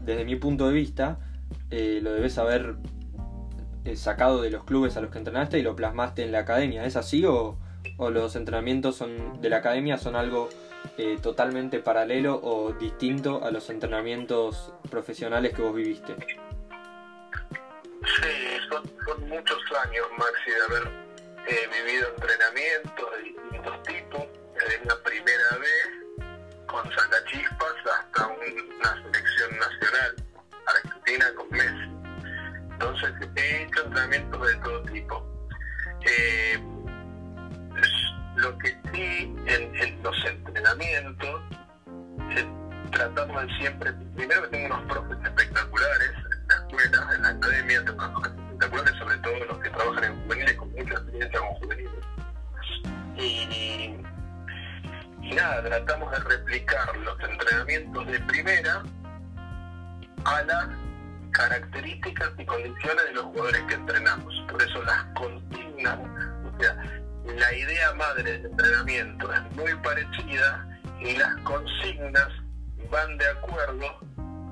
desde 0.05 0.25
mi 0.25 0.37
punto 0.37 0.69
de 0.69 0.75
vista, 0.75 1.19
eh, 1.71 1.99
lo 2.01 2.13
debes 2.13 2.39
haber 2.39 2.77
sacado 3.97 4.43
de 4.43 4.51
los 4.51 4.65
clubes 4.65 4.97
a 4.97 5.01
los 5.01 5.11
que 5.11 5.19
entrenaste 5.19 5.59
y 5.59 5.63
lo 5.63 5.77
plasmaste 5.77 6.25
en 6.25 6.33
la 6.33 6.41
academia. 6.41 6.85
¿Es 6.85 6.97
así 6.97 7.25
o, 7.25 7.59
los 7.99 8.37
entrenamientos 8.37 8.97
son, 8.97 9.41
de 9.41 9.49
la 9.51 9.59
academia 9.59 9.99
son 9.99 10.17
algo 10.17 10.49
eh, 10.99 11.19
totalmente 11.23 11.81
paralelo 11.81 12.41
o 12.43 12.73
distinto 12.73 13.45
a 13.45 13.51
los 13.51 13.69
entrenamientos 13.71 14.73
profesionales 14.91 15.55
que 15.55 15.63
vos 15.63 15.75
viviste? 15.75 16.15
Sí, 18.17 18.59
son, 18.69 19.29
muchos 19.29 19.59
años, 19.85 20.07
Maxi, 20.17 20.51
de 20.51 20.63
haber 20.63 20.89
eh, 21.49 21.69
vivido 21.85 22.09
entrenamientos 22.15 23.11
de 23.17 23.23
distintos 23.23 23.83
tipos, 23.83 24.27
desde 24.55 24.83
una 24.85 24.97
primera 25.05 25.59
vez 25.59 26.01
con 26.67 26.91
sacachispas 26.93 27.75
hasta 27.99 28.27
una 28.27 29.03
selección 29.03 29.59
nacional, 29.59 30.17
Argentina 30.67 31.35
con 31.35 31.51
Messi. 31.51 32.00
Entonces 32.81 33.13
he 33.37 33.63
hecho 33.63 33.85
entrenamientos 33.85 34.47
de 34.47 34.55
todo 34.57 34.83
tipo. 34.85 35.27
Eh, 36.01 36.59
lo 38.37 38.57
que 38.57 38.69
sí 38.91 39.37
en, 39.47 40.03
los 40.03 40.25
entrenamientos 40.25 41.43
tratamos 42.91 43.45
siempre, 43.59 43.93
primero 44.17 44.43
que 44.43 44.49
tengo 44.49 44.75
unos 44.75 44.93
profes 44.93 45.19
espectaculares 45.23 46.11
en 46.11 46.49
la 46.49 46.55
escuela, 46.55 47.15
en 47.15 47.23
la 47.23 47.29
academia, 47.29 47.79
espectaculares, 47.81 48.95
sobre 48.99 49.17
todo 49.19 49.45
los 49.45 49.59
que 49.59 49.71
trabajan 49.71 50.05
en 50.05 50.23
juveniles 50.23 50.57
con 50.57 50.73
mucha 50.73 50.95
experiencia 50.95 51.39
con 51.39 51.49
juveniles. 51.49 52.05
Y, 53.17 53.95
y 55.23 55.35
nada, 55.35 55.63
tratamos 55.63 56.11
de 56.13 56.19
replicar 56.21 56.97
los 56.97 57.21
entrenamientos 57.21 58.07
de 58.07 58.21
primera 58.21 58.83
a 60.25 60.43
las 60.43 60.80
características 61.41 62.31
y 62.39 62.45
condiciones 62.45 63.05
de 63.07 63.15
los 63.15 63.25
jugadores 63.25 63.63
que 63.63 63.75
entrenamos. 63.75 64.35
Por 64.51 64.63
eso 64.63 64.83
las 64.83 65.05
consignas, 65.15 65.99
o 65.99 66.61
sea, 66.61 66.77
la 67.35 67.55
idea 67.55 67.93
madre 67.95 68.23
del 68.25 68.47
entrenamiento 68.47 69.33
es 69.33 69.57
muy 69.57 69.75
parecida 69.83 70.69
y 71.01 71.17
las 71.17 71.35
consignas 71.39 72.29
van 72.91 73.17
de 73.17 73.27
acuerdo 73.29 73.87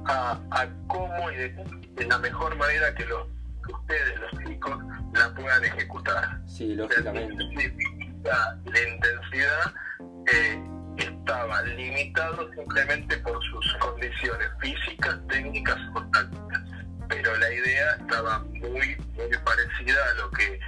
a, 0.06 0.66
cómo 0.86 1.30
y 1.30 1.36
de, 1.36 2.06
la 2.06 2.18
mejor 2.18 2.56
manera 2.56 2.94
que 2.94 3.04
los 3.04 3.26
ustedes, 3.68 4.18
los 4.20 4.44
chicos, 4.46 4.78
la 5.12 5.34
puedan 5.34 5.62
ejecutar. 5.64 6.40
Sí, 6.46 6.74
lógicamente. 6.74 7.36
La, 8.24 8.58
intensidad 8.64 9.74
eh, 10.32 10.62
estaba 10.96 11.62
limitado 11.62 12.50
simplemente 12.54 13.18
por 13.18 13.38
sus 13.44 13.76
condiciones 13.78 14.48
físicas, 14.60 15.18
técnicas 15.28 15.76
o 15.94 16.02
tácticas. 16.06 16.67
Pero 17.08 17.36
la 17.36 17.52
idea 17.52 17.96
estaba 18.00 18.38
muy, 18.40 18.96
muy 18.96 19.36
parecida 19.44 19.98
a 20.10 20.14
lo 20.14 20.30
que 20.30 20.60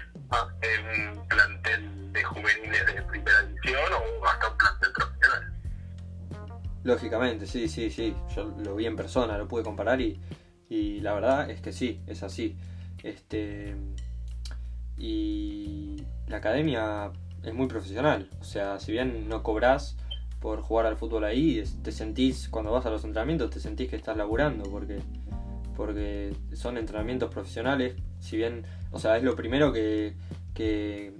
en 0.62 1.16
un 1.18 1.28
plantel 1.28 2.12
de 2.12 2.22
juveniles 2.24 2.86
de 2.86 3.02
primera 3.02 3.40
edición 3.40 3.92
o 3.92 4.26
hasta 4.26 4.48
un 4.48 4.58
plantel 4.58 4.92
profesional. 4.92 5.52
Lógicamente, 6.84 7.46
sí, 7.46 7.68
sí, 7.68 7.90
sí. 7.90 8.16
Yo 8.34 8.54
lo 8.58 8.76
vi 8.76 8.86
en 8.86 8.96
persona, 8.96 9.36
lo 9.36 9.48
pude 9.48 9.62
comparar 9.62 10.00
y, 10.00 10.20
y 10.68 11.00
la 11.00 11.14
verdad 11.14 11.50
es 11.50 11.60
que 11.60 11.72
sí, 11.72 12.00
es 12.06 12.22
así. 12.22 12.56
Este 13.02 13.76
y 14.96 15.96
la 16.28 16.36
academia 16.36 17.10
es 17.42 17.54
muy 17.54 17.66
profesional. 17.66 18.28
O 18.40 18.44
sea, 18.44 18.78
si 18.78 18.92
bien 18.92 19.28
no 19.28 19.42
cobras 19.42 19.96
por 20.40 20.60
jugar 20.60 20.86
al 20.86 20.96
fútbol 20.96 21.24
ahí, 21.24 21.62
te 21.82 21.92
sentís, 21.92 22.48
cuando 22.48 22.72
vas 22.72 22.86
a 22.86 22.90
los 22.90 23.04
entrenamientos, 23.04 23.50
te 23.50 23.60
sentís 23.60 23.90
que 23.90 23.96
estás 23.96 24.16
laburando, 24.16 24.70
porque, 24.70 25.00
porque 25.76 26.34
son 26.54 26.78
entrenamientos 26.78 27.30
profesionales 27.30 27.94
si 28.20 28.36
bien, 28.36 28.64
o 28.92 28.98
sea, 28.98 29.16
es 29.16 29.22
lo 29.22 29.34
primero 29.34 29.72
que, 29.72 30.14
que, 30.54 31.12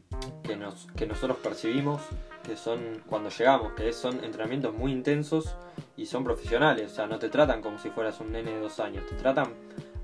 nos, 0.57 0.87
que 0.97 1.07
nosotros 1.07 1.39
percibimos 1.39 2.03
que 2.43 2.57
son 2.57 3.03
cuando 3.07 3.31
llegamos, 3.31 3.73
que 3.73 3.93
son 3.93 4.23
entrenamientos 4.25 4.75
muy 4.75 4.93
intensos 4.93 5.57
y 5.97 6.07
son 6.07 6.25
profesionales, 6.25 6.93
o 6.93 6.95
sea, 6.95 7.07
no 7.07 7.19
te 7.19 7.29
tratan 7.29 7.63
como 7.63 7.79
si 7.79 7.91
fueras 7.91 8.21
un 8.21 8.33
nene 8.33 8.53
de 8.53 8.61
dos 8.61 8.81
años, 8.81 9.07
te 9.07 9.15
tratan 9.15 9.55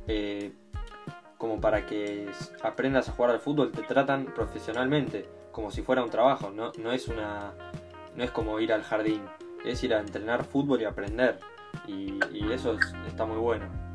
eh, 0.07 0.53
como 1.39 1.61
para 1.61 1.87
que 1.87 2.31
aprendas 2.63 3.09
a 3.09 3.13
jugar 3.13 3.33
al 3.33 3.41
fútbol, 3.41 3.73
te 3.73 3.83
tratan 3.83 4.27
profesionalmente, 4.27 5.29
como 5.53 5.71
si 5.71 5.83
fuera 5.83 6.03
un 6.03 6.11
trabajo, 6.11 6.51
no, 6.51 6.73
no 6.79 6.93
es 6.93 7.09
una 7.09 7.53
no 8.15 8.25
es 8.25 8.31
como 8.31 8.59
ir 8.61 8.73
al 8.73 8.83
jardín, 8.83 9.23
es 9.65 9.85
ir 9.85 9.93
a 9.93 10.01
entrenar 10.01 10.45
fútbol 10.45 10.81
y 10.81 10.85
aprender, 10.87 11.39
y, 11.87 12.19
y 12.33 12.51
eso 12.51 12.79
está 13.07 13.27
muy 13.27 13.37
bueno. 13.37 13.86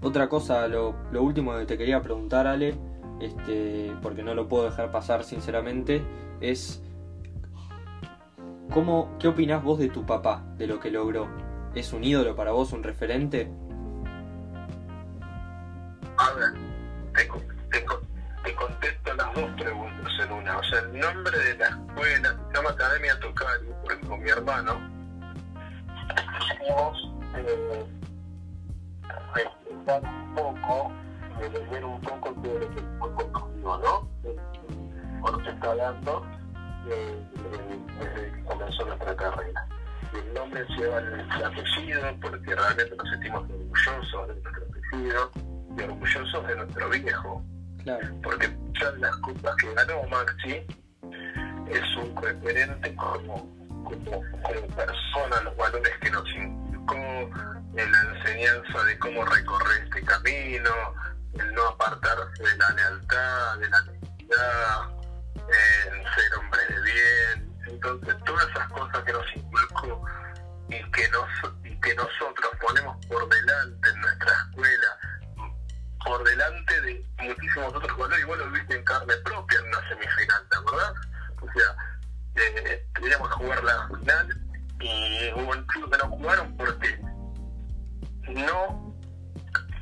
Otra 0.00 0.28
cosa, 0.28 0.68
lo, 0.68 0.94
último 1.12 1.56
que 1.58 1.66
te 1.66 1.76
quería 1.76 2.00
preguntar, 2.00 2.46
Ale, 2.46 2.76
este, 3.20 3.96
porque 4.00 4.22
no 4.22 4.34
lo 4.34 4.46
puedo 4.46 4.64
dejar 4.64 4.92
pasar 4.92 5.24
sinceramente, 5.24 6.02
es 6.40 6.80
¿cómo, 8.72 9.16
¿qué 9.18 9.26
opinás 9.26 9.62
vos 9.62 9.78
de 9.80 9.88
tu 9.88 10.06
papá, 10.06 10.44
de 10.56 10.68
lo 10.68 10.78
que 10.78 10.92
logró? 10.92 11.28
¿Es 11.74 11.92
un 11.92 12.04
ídolo 12.04 12.36
para 12.36 12.52
vos, 12.52 12.72
un 12.72 12.84
referente? 12.84 13.50
A 16.16 16.32
ver, 16.32 16.52
te, 17.14 18.54
contesto 18.54 19.14
las 19.14 19.34
dos 19.34 19.50
preguntas 19.56 20.12
en 20.24 20.32
una. 20.32 20.58
O 20.58 20.64
sea, 20.64 20.78
el 20.78 20.98
nombre 20.98 21.38
de 21.38 21.58
la 21.58 21.68
escuela 21.68 22.36
se 22.48 22.56
llama 22.56 22.70
Academia 22.70 23.20
Tocari, 23.20 23.66
con 24.06 24.22
mi 24.22 24.30
hermano 24.30 24.98
un 29.96 30.34
poco, 30.34 30.92
de 31.40 31.48
leer 31.48 31.84
un 31.84 32.00
poco 32.00 32.32
todo 32.42 32.58
lo 32.58 32.70
que 32.70 32.82
fue 32.98 33.32
conmigo, 33.32 33.78
¿no? 33.78 34.08
Por 35.20 35.32
lo 35.32 35.38
que 35.38 35.50
está 35.50 35.70
hablando 35.70 36.26
desde 36.84 38.32
que 38.32 38.44
comenzó 38.44 38.84
nuestra 38.84 39.16
carrera. 39.16 39.66
El 40.12 40.34
nombre 40.34 40.64
lleva 40.76 40.98
el, 40.98 41.44
apellido 41.44 42.16
porque 42.20 42.54
realmente 42.54 42.96
nos 42.96 43.10
sentimos 43.10 43.42
orgullosos 43.42 44.28
de 44.28 44.40
nuestro 44.40 44.66
apellido 44.66 45.30
y 45.76 45.82
orgullosos 45.82 46.46
de 46.46 46.56
nuestro 46.56 46.88
viejo. 46.90 47.42
Claro. 47.82 48.08
Porque 48.22 48.56
ya 48.80 48.90
las 48.98 49.16
cosas 49.18 49.56
que 49.56 49.74
ganó 49.74 50.02
Maxi 50.10 50.66
es 51.70 51.96
un 51.96 52.16
referente 52.22 52.94
como, 52.96 53.48
como, 53.84 54.22
como 54.42 54.66
persona, 54.76 55.40
los 55.44 55.56
valores 55.56 55.92
que 56.00 56.10
nos 56.10 56.24
en 56.94 57.92
la 57.92 58.02
enseñanza 58.02 58.84
de 58.84 58.98
cómo 58.98 59.24
recorrer 59.24 59.84
este 59.84 60.02
camino, 60.04 60.70
el 61.34 61.54
no 61.54 61.68
apartarse 61.68 62.42
de 62.42 62.56
la 62.56 62.70
lealtad, 62.70 63.58
de 63.58 63.68
la 63.68 63.78
honestidad, 63.78 64.90
en 65.34 66.04
ser 66.14 66.34
hombre 66.38 66.60
de 66.68 66.80
bien. 66.82 67.56
Entonces, 67.68 68.16
todas 68.24 68.48
esas 68.48 68.68
cosas 68.72 69.04
que 69.04 69.12
nos 69.12 69.36
inculcó 69.36 70.04
y 70.68 70.90
que, 70.90 71.08
nos, 71.10 71.28
y 71.64 71.80
que 71.80 71.94
nosotros 71.94 72.50
ponemos 72.60 73.06
por 73.06 73.28
delante 73.28 73.88
en 73.90 74.00
nuestra 74.00 74.32
escuela, 74.32 74.98
por 76.04 76.24
delante 76.24 76.80
de 76.80 77.06
muchísimos 77.18 77.74
otros 77.74 77.92
jugadores, 77.92 78.20
igual 78.20 78.38
lo 78.38 78.50
viste 78.50 78.76
en 78.76 78.84
carne 78.84 79.14
propia 79.24 79.58
en 79.58 79.68
una 79.68 79.88
semifinal, 79.88 80.46
¿verdad? 80.50 80.94
O 81.42 81.52
sea, 81.52 81.76
eh, 82.36 82.86
teníamos 82.94 83.28
que 83.28 83.34
jugar 83.34 83.64
la 83.64 83.88
final 83.88 84.37
y 84.80 85.32
hubo 85.34 85.52
club 85.66 85.90
que 85.90 85.98
no 85.98 86.08
jugaron 86.08 86.56
porque 86.56 86.98
no, 88.28 88.94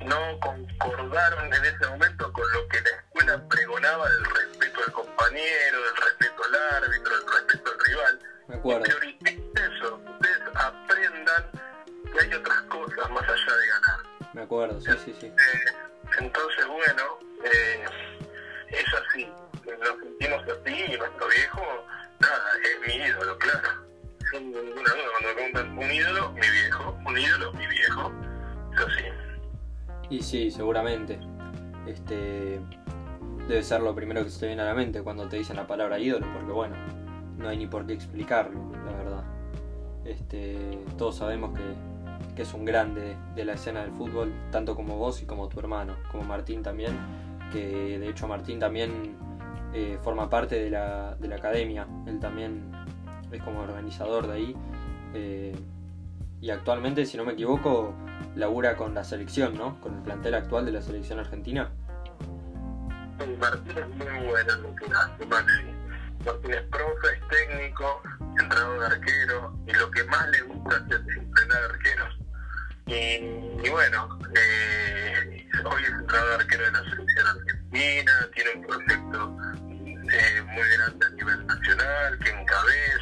no 0.04 0.40
concordaron 0.40 1.52
en 1.52 1.64
ese 1.64 1.86
momento 1.88 2.32
con 2.32 2.44
lo 2.52 2.68
que 2.68 2.80
la 2.80 2.90
escuela 2.90 3.48
pregonaba 3.48 4.08
del 4.08 4.24
respeto 4.24 4.80
al 4.86 4.92
compañero, 4.92 5.78
del 5.82 5.96
respeto 5.96 6.42
al 6.44 6.84
árbitro, 6.84 7.18
del 7.18 7.26
respeto 7.26 7.70
al 7.70 7.86
rival. 7.86 8.20
Me 8.48 8.54
acuerdo. 8.54 8.84
eso, 8.84 10.00
ustedes 10.06 10.42
aprendan 10.54 11.50
que 12.12 12.24
hay 12.24 12.34
otras 12.34 12.60
cosas 12.62 13.10
más 13.10 13.22
allá 13.22 13.56
de 13.56 13.66
ganar. 13.66 14.32
Me 14.32 14.42
acuerdo, 14.42 14.80
sí, 14.80 14.92
sí, 15.04 15.16
sí. 15.20 15.26
Eh, 15.26 15.32
entonces, 16.18 16.66
bueno, 16.66 17.18
eh, 17.44 17.84
es 18.68 18.84
así. 18.94 19.26
Nos 19.66 19.98
sentimos 19.98 20.42
así 20.44 20.94
y 20.94 20.96
nuestro 20.96 21.28
viejo, 21.28 21.75
ídolo, 25.96 26.32
mi 26.32 26.40
viejo, 26.40 26.98
un 27.04 27.18
ídolo, 27.18 27.52
mi 27.52 27.66
viejo 27.66 28.12
y 30.10 30.22
sí, 30.22 30.50
seguramente. 30.50 31.18
Este 31.86 32.60
debe 33.48 33.62
ser 33.62 33.80
lo 33.80 33.94
primero 33.94 34.24
que 34.24 34.30
se 34.30 34.40
te 34.40 34.46
viene 34.48 34.62
a 34.62 34.66
la 34.66 34.74
mente 34.74 35.02
cuando 35.02 35.28
te 35.28 35.36
dicen 35.36 35.56
la 35.56 35.66
palabra 35.66 35.98
ídolo, 35.98 36.26
porque 36.32 36.52
bueno, 36.52 36.74
no 37.38 37.48
hay 37.48 37.58
ni 37.58 37.66
por 37.66 37.86
qué 37.86 37.92
explicarlo, 37.92 38.72
la 38.84 38.92
verdad. 38.92 39.24
Este, 40.04 40.78
todos 40.98 41.16
sabemos 41.16 41.56
que, 41.56 42.34
que 42.34 42.42
es 42.42 42.54
un 42.54 42.64
grande 42.64 43.16
de 43.34 43.44
la 43.44 43.54
escena 43.54 43.82
del 43.82 43.92
fútbol, 43.92 44.32
tanto 44.50 44.74
como 44.74 44.96
vos 44.96 45.22
y 45.22 45.26
como 45.26 45.48
tu 45.48 45.60
hermano, 45.60 45.94
como 46.10 46.24
Martín 46.24 46.62
también, 46.62 46.96
que 47.52 47.98
de 47.98 48.08
hecho 48.08 48.26
Martín 48.26 48.58
también 48.58 49.16
eh, 49.74 49.98
forma 50.02 50.28
parte 50.28 50.56
de 50.56 50.70
la, 50.70 51.14
de 51.16 51.28
la 51.28 51.36
academia. 51.36 51.86
Él 52.06 52.18
también 52.18 52.72
es 53.30 53.42
como 53.42 53.60
organizador 53.60 54.26
de 54.26 54.32
ahí. 54.32 54.56
Eh, 55.14 55.56
y 56.40 56.50
actualmente, 56.50 57.06
si 57.06 57.16
no 57.16 57.24
me 57.24 57.32
equivoco, 57.32 57.94
labura 58.34 58.76
con 58.76 58.94
la 58.94 59.04
selección, 59.04 59.56
¿no? 59.56 59.80
Con 59.80 59.96
el 59.96 60.02
plantel 60.02 60.34
actual 60.34 60.66
de 60.66 60.72
la 60.72 60.82
selección 60.82 61.18
argentina. 61.18 61.72
Martín 63.40 63.78
es 63.78 63.88
muy 63.88 64.26
bueno 64.26 64.52
en 64.52 64.62
lo 64.62 64.74
que 64.76 64.84
hace, 64.86 65.26
Maxi. 65.26 65.64
Martín 66.24 66.54
es 66.54 66.62
profe, 66.62 67.08
es 67.14 67.28
técnico, 67.28 68.02
entrenador 68.38 68.80
de 68.80 68.86
arquero, 68.86 69.58
y 69.66 69.72
lo 69.72 69.90
que 69.90 70.04
más 70.04 70.28
le 70.30 70.42
gusta 70.42 70.76
es 70.76 71.16
entrenar 71.16 71.62
arqueros. 71.64 72.18
Y, 72.86 73.68
bueno, 73.70 74.18
eh, 74.36 75.48
hoy 75.64 75.82
es 75.82 75.88
entrenador 75.88 76.28
de 76.28 76.34
arquero 76.44 76.64
de 76.66 76.72
la 76.72 76.90
selección 76.90 77.26
argentina, 77.26 78.12
tiene 78.34 78.50
un 78.56 78.66
proyecto 78.66 79.36
eh, 80.12 80.42
muy 80.42 80.68
grande 80.76 81.06
a 81.06 81.10
nivel 81.10 81.46
nacional 81.46 82.18
que 82.18 82.30
encabeza 82.30 82.95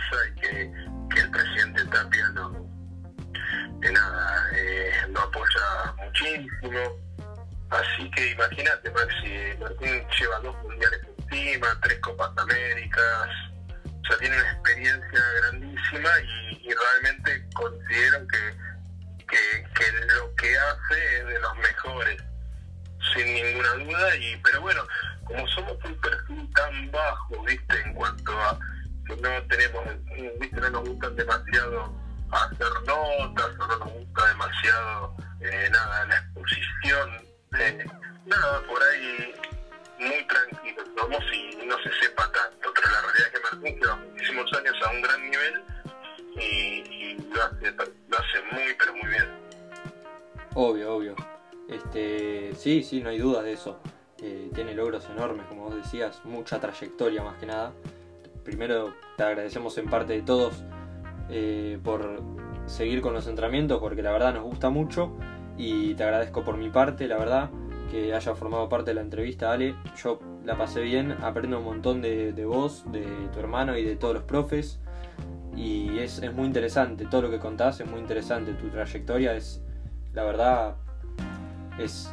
Así 7.71 8.11
que 8.11 8.31
imagínate, 8.31 8.91
Maxi, 8.91 9.59
Martín 9.59 10.07
lleva 10.19 10.39
dos 10.41 10.57
mundiales 10.63 11.01
encima, 11.19 11.67
tres 11.83 11.99
Copas 12.01 12.31
Américas, 12.37 13.29
o 13.85 14.07
sea, 14.07 14.19
tiene 14.19 14.37
una 14.37 14.53
experiencia 14.53 15.21
grandísima 15.41 16.11
y, 16.21 16.75
realmente 16.75 17.49
considero 17.55 18.27
que, 18.29 18.65
lo 20.17 20.35
que 20.37 20.57
hace 20.57 21.19
es 21.19 21.27
de 21.27 21.41
los 21.41 21.57
mejores, 21.59 22.23
sin 23.15 23.35
ninguna 23.35 23.73
duda. 23.73 24.17
y 24.17 24.37
Pero 24.45 24.61
bueno, 24.61 24.87
como 25.25 25.49
somos 25.49 25.77
un 25.85 26.01
perfil 26.01 26.51
tan 26.55 26.91
bajo, 26.93 27.43
¿viste? 27.45 27.81
En 27.81 27.95
cuanto 27.95 28.33
a 28.41 28.59
que 29.07 29.17
no 29.17 29.43
tenemos, 29.49 29.85
¿viste? 30.39 30.61
No 30.61 30.71
nos 30.71 30.89
gustan 30.89 31.17
demasiado 31.17 32.05
hacer 32.35 32.73
notas 32.87 33.57
no 33.59 33.67
nos 33.67 33.93
gusta 33.93 34.27
demasiado 34.29 35.17
eh, 35.41 35.69
nada 35.71 36.07
la 36.07 36.33
exposición 36.45 37.11
eh, 37.59 37.87
nada 38.27 38.63
por 38.67 38.83
ahí 38.83 39.35
muy 39.99 40.27
tranquilo 40.27 40.83
somos 40.97 41.25
y 41.33 41.67
no 41.67 41.77
se 41.79 41.91
sepa 42.01 42.31
tanto 42.33 42.73
pero 42.75 42.93
la 42.93 43.01
realidad 43.03 43.27
es 43.27 43.31
que 43.31 43.41
Martín 43.41 43.81
lleva 43.81 43.97
muchísimos 43.97 44.53
años 44.53 44.77
a 44.85 44.91
un 44.91 45.03
gran 45.03 45.31
nivel 45.31 45.63
y, 46.37 47.17
lo, 47.33 47.43
hace, 47.45 48.43
muy 48.51 48.75
pero 48.77 48.93
muy 48.95 49.09
bien. 49.09 49.29
Obvio 50.55 50.97
obvio. 50.97 51.17
Este 51.69 52.53
sí 52.57 52.83
sí 52.83 53.01
no 53.01 53.11
hay 53.11 53.19
duda 53.19 53.43
de 53.43 53.53
eso. 53.53 53.81
Eh, 54.21 54.51
tiene 54.55 54.75
logros 54.75 55.09
enormes 55.11 55.47
como 55.47 55.65
vos 55.65 55.77
decías 55.77 56.25
mucha 56.25 56.61
trayectoria 56.61 57.23
más 57.23 57.39
que 57.39 57.47
nada. 57.47 57.73
Primero 58.45 58.95
te 59.17 59.23
agradecemos 59.23 59.79
en 59.79 59.89
parte 59.89 60.15
de 60.15 60.23
todos 60.23 60.65
eh, 61.31 61.79
por 61.83 62.21
seguir 62.67 63.01
con 63.01 63.15
los 63.15 63.27
entrenamientos 63.27 63.81
porque 63.81 64.03
la 64.03 64.13
verdad 64.13 64.35
nos 64.35 64.43
gusta 64.43 64.71
mucho 64.71 65.17
y 65.57 65.95
te 65.95 66.05
agradezco 66.05 66.45
por 66.45 66.57
mi 66.57 66.71
parte, 66.71 67.07
la 67.09 67.19
verdad, 67.19 67.51
que 67.91 68.15
haya 68.15 68.35
formado 68.35 68.69
parte 68.69 68.91
de 68.91 68.95
la 68.95 69.01
entrevista, 69.03 69.53
Ale. 69.53 69.75
Yo 70.03 70.19
la 70.45 70.57
pasé 70.57 70.81
bien, 70.83 71.13
aprendo 71.23 71.59
un 71.59 71.65
montón 71.65 72.03
de, 72.03 72.33
de 72.33 72.45
vos, 72.45 72.85
de 72.91 73.07
tu 73.33 73.41
hermano 73.41 73.77
y 73.77 73.85
de 73.85 73.97
todos 73.97 74.15
los 74.15 74.25
profes 74.25 74.81
y 75.57 75.99
es, 75.99 76.19
es, 76.19 76.33
muy 76.33 76.47
interesante, 76.47 77.07
todo 77.07 77.23
lo 77.23 77.31
que 77.31 77.39
contás 77.39 77.81
es 77.81 77.89
muy 77.89 78.01
interesante, 78.01 78.53
tu 78.55 78.69
trayectoria 78.71 79.35
es, 79.35 79.63
la 80.13 80.25
verdad, 80.25 80.77
es 81.79 82.13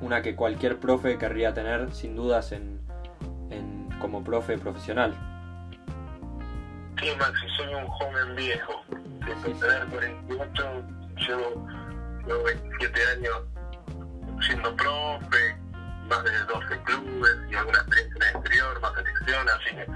una 0.00 0.22
que 0.22 0.34
cualquier 0.34 0.80
profe 0.80 1.18
querría 1.18 1.54
tener 1.54 1.92
sin 1.92 2.16
dudas 2.16 2.52
en, 2.52 2.80
en 3.50 3.88
como 4.00 4.24
profe 4.24 4.58
profesional. 4.58 5.14
Sí, 7.00 7.08
Maxi, 7.18 7.46
soy 7.56 7.74
un 7.74 7.86
joven 7.86 8.36
viejo. 8.36 8.72
Después 9.26 9.60
de 9.60 9.66
tener 9.66 9.86
48, 9.86 10.82
llevo, 11.16 11.68
llevo 12.26 12.44
27 12.44 13.06
años 13.16 13.42
siendo 14.46 14.74
profe, 14.76 15.56
más 16.08 16.24
de 16.24 16.38
12 16.48 16.82
clubes 16.84 17.36
y 17.50 17.54
alguna 17.54 17.78
experiencia 17.78 18.16
en 18.16 18.22
el 18.22 18.36
exterior, 18.36 18.80
más 18.80 18.92
selección, 18.94 19.48
así 19.48 19.76
que 19.76 19.86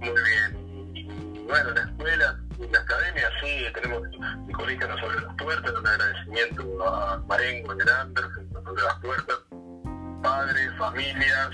muy 0.00 0.22
bien. 0.22 0.90
Y 0.94 1.44
bueno, 1.44 1.70
la 1.70 1.82
escuela, 1.82 2.40
la 2.70 2.78
academia, 2.78 3.28
sí, 3.40 3.64
tenemos, 3.74 4.02
mi 4.46 4.52
colegio 4.52 4.88
nos 4.88 5.02
abre 5.02 5.20
las 5.20 5.34
puertas, 5.36 5.72
un 5.72 5.86
agradecimiento 5.86 6.88
a 6.88 7.18
Marengo 7.28 7.74
y 7.74 7.88
a 7.88 8.00
Anderson, 8.00 8.48
nos 8.52 8.66
abre 8.66 8.82
las 8.82 9.00
puertas, 9.00 9.36
padres, 10.22 10.70
familias, 10.78 11.50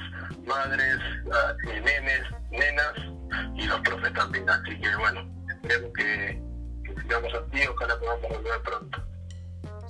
madres, 0.46 0.98
eh, 1.68 1.80
nenes, 1.80 2.22
nenas, 2.50 3.15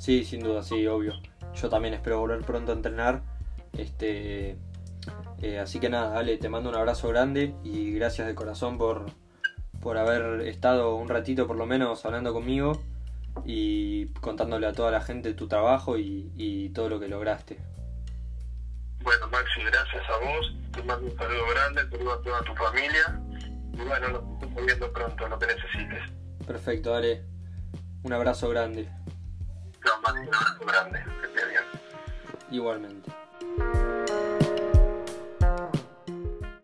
Sí, 0.06 0.24
sin 0.24 0.38
duda, 0.38 0.62
sí, 0.62 0.86
obvio. 0.86 1.14
Yo 1.60 1.68
también 1.68 1.92
espero 1.92 2.20
volver 2.20 2.40
pronto 2.42 2.70
a 2.70 2.76
entrenar. 2.76 3.22
Este, 3.76 4.56
eh, 5.42 5.58
así 5.58 5.80
que 5.80 5.88
nada, 5.88 6.16
Ale, 6.16 6.36
te 6.36 6.48
mando 6.48 6.68
un 6.70 6.76
abrazo 6.76 7.08
grande 7.08 7.56
y 7.64 7.90
gracias 7.90 8.28
de 8.28 8.36
corazón 8.36 8.78
por, 8.78 9.06
por 9.82 9.98
haber 9.98 10.42
estado 10.42 10.94
un 10.94 11.08
ratito 11.08 11.48
por 11.48 11.56
lo 11.56 11.66
menos 11.66 12.06
hablando 12.06 12.32
conmigo 12.32 12.80
y 13.44 14.06
contándole 14.20 14.68
a 14.68 14.72
toda 14.72 14.92
la 14.92 15.00
gente 15.00 15.34
tu 15.34 15.48
trabajo 15.48 15.98
y, 15.98 16.30
y 16.36 16.68
todo 16.68 16.88
lo 16.88 17.00
que 17.00 17.08
lograste. 17.08 17.58
Bueno, 19.02 19.26
Maxi, 19.26 19.60
gracias 19.60 20.04
a 20.08 20.24
vos. 20.24 20.54
Te 20.70 20.84
mando 20.84 21.10
un 21.10 21.18
saludo 21.18 21.42
grande, 21.50 21.90
saludo 21.90 22.12
a 22.12 22.22
toda 22.22 22.42
tu 22.42 22.54
familia 22.54 23.20
y 23.72 23.78
bueno, 23.78 24.08
nos 24.10 24.22
estamos 24.34 24.66
viendo 24.66 24.92
pronto, 24.92 25.26
lo 25.26 25.36
que 25.36 25.46
necesites. 25.48 26.12
Perfecto, 26.46 26.92
dale. 26.92 27.24
Un 28.04 28.12
abrazo 28.12 28.48
grande. 28.48 28.88
Más 30.02 30.12
un 30.12 30.34
abrazo 30.34 30.66
grande. 30.66 31.04
Que 31.20 31.26
esté 31.26 31.46
bien. 31.46 31.62
Igualmente. 32.50 33.12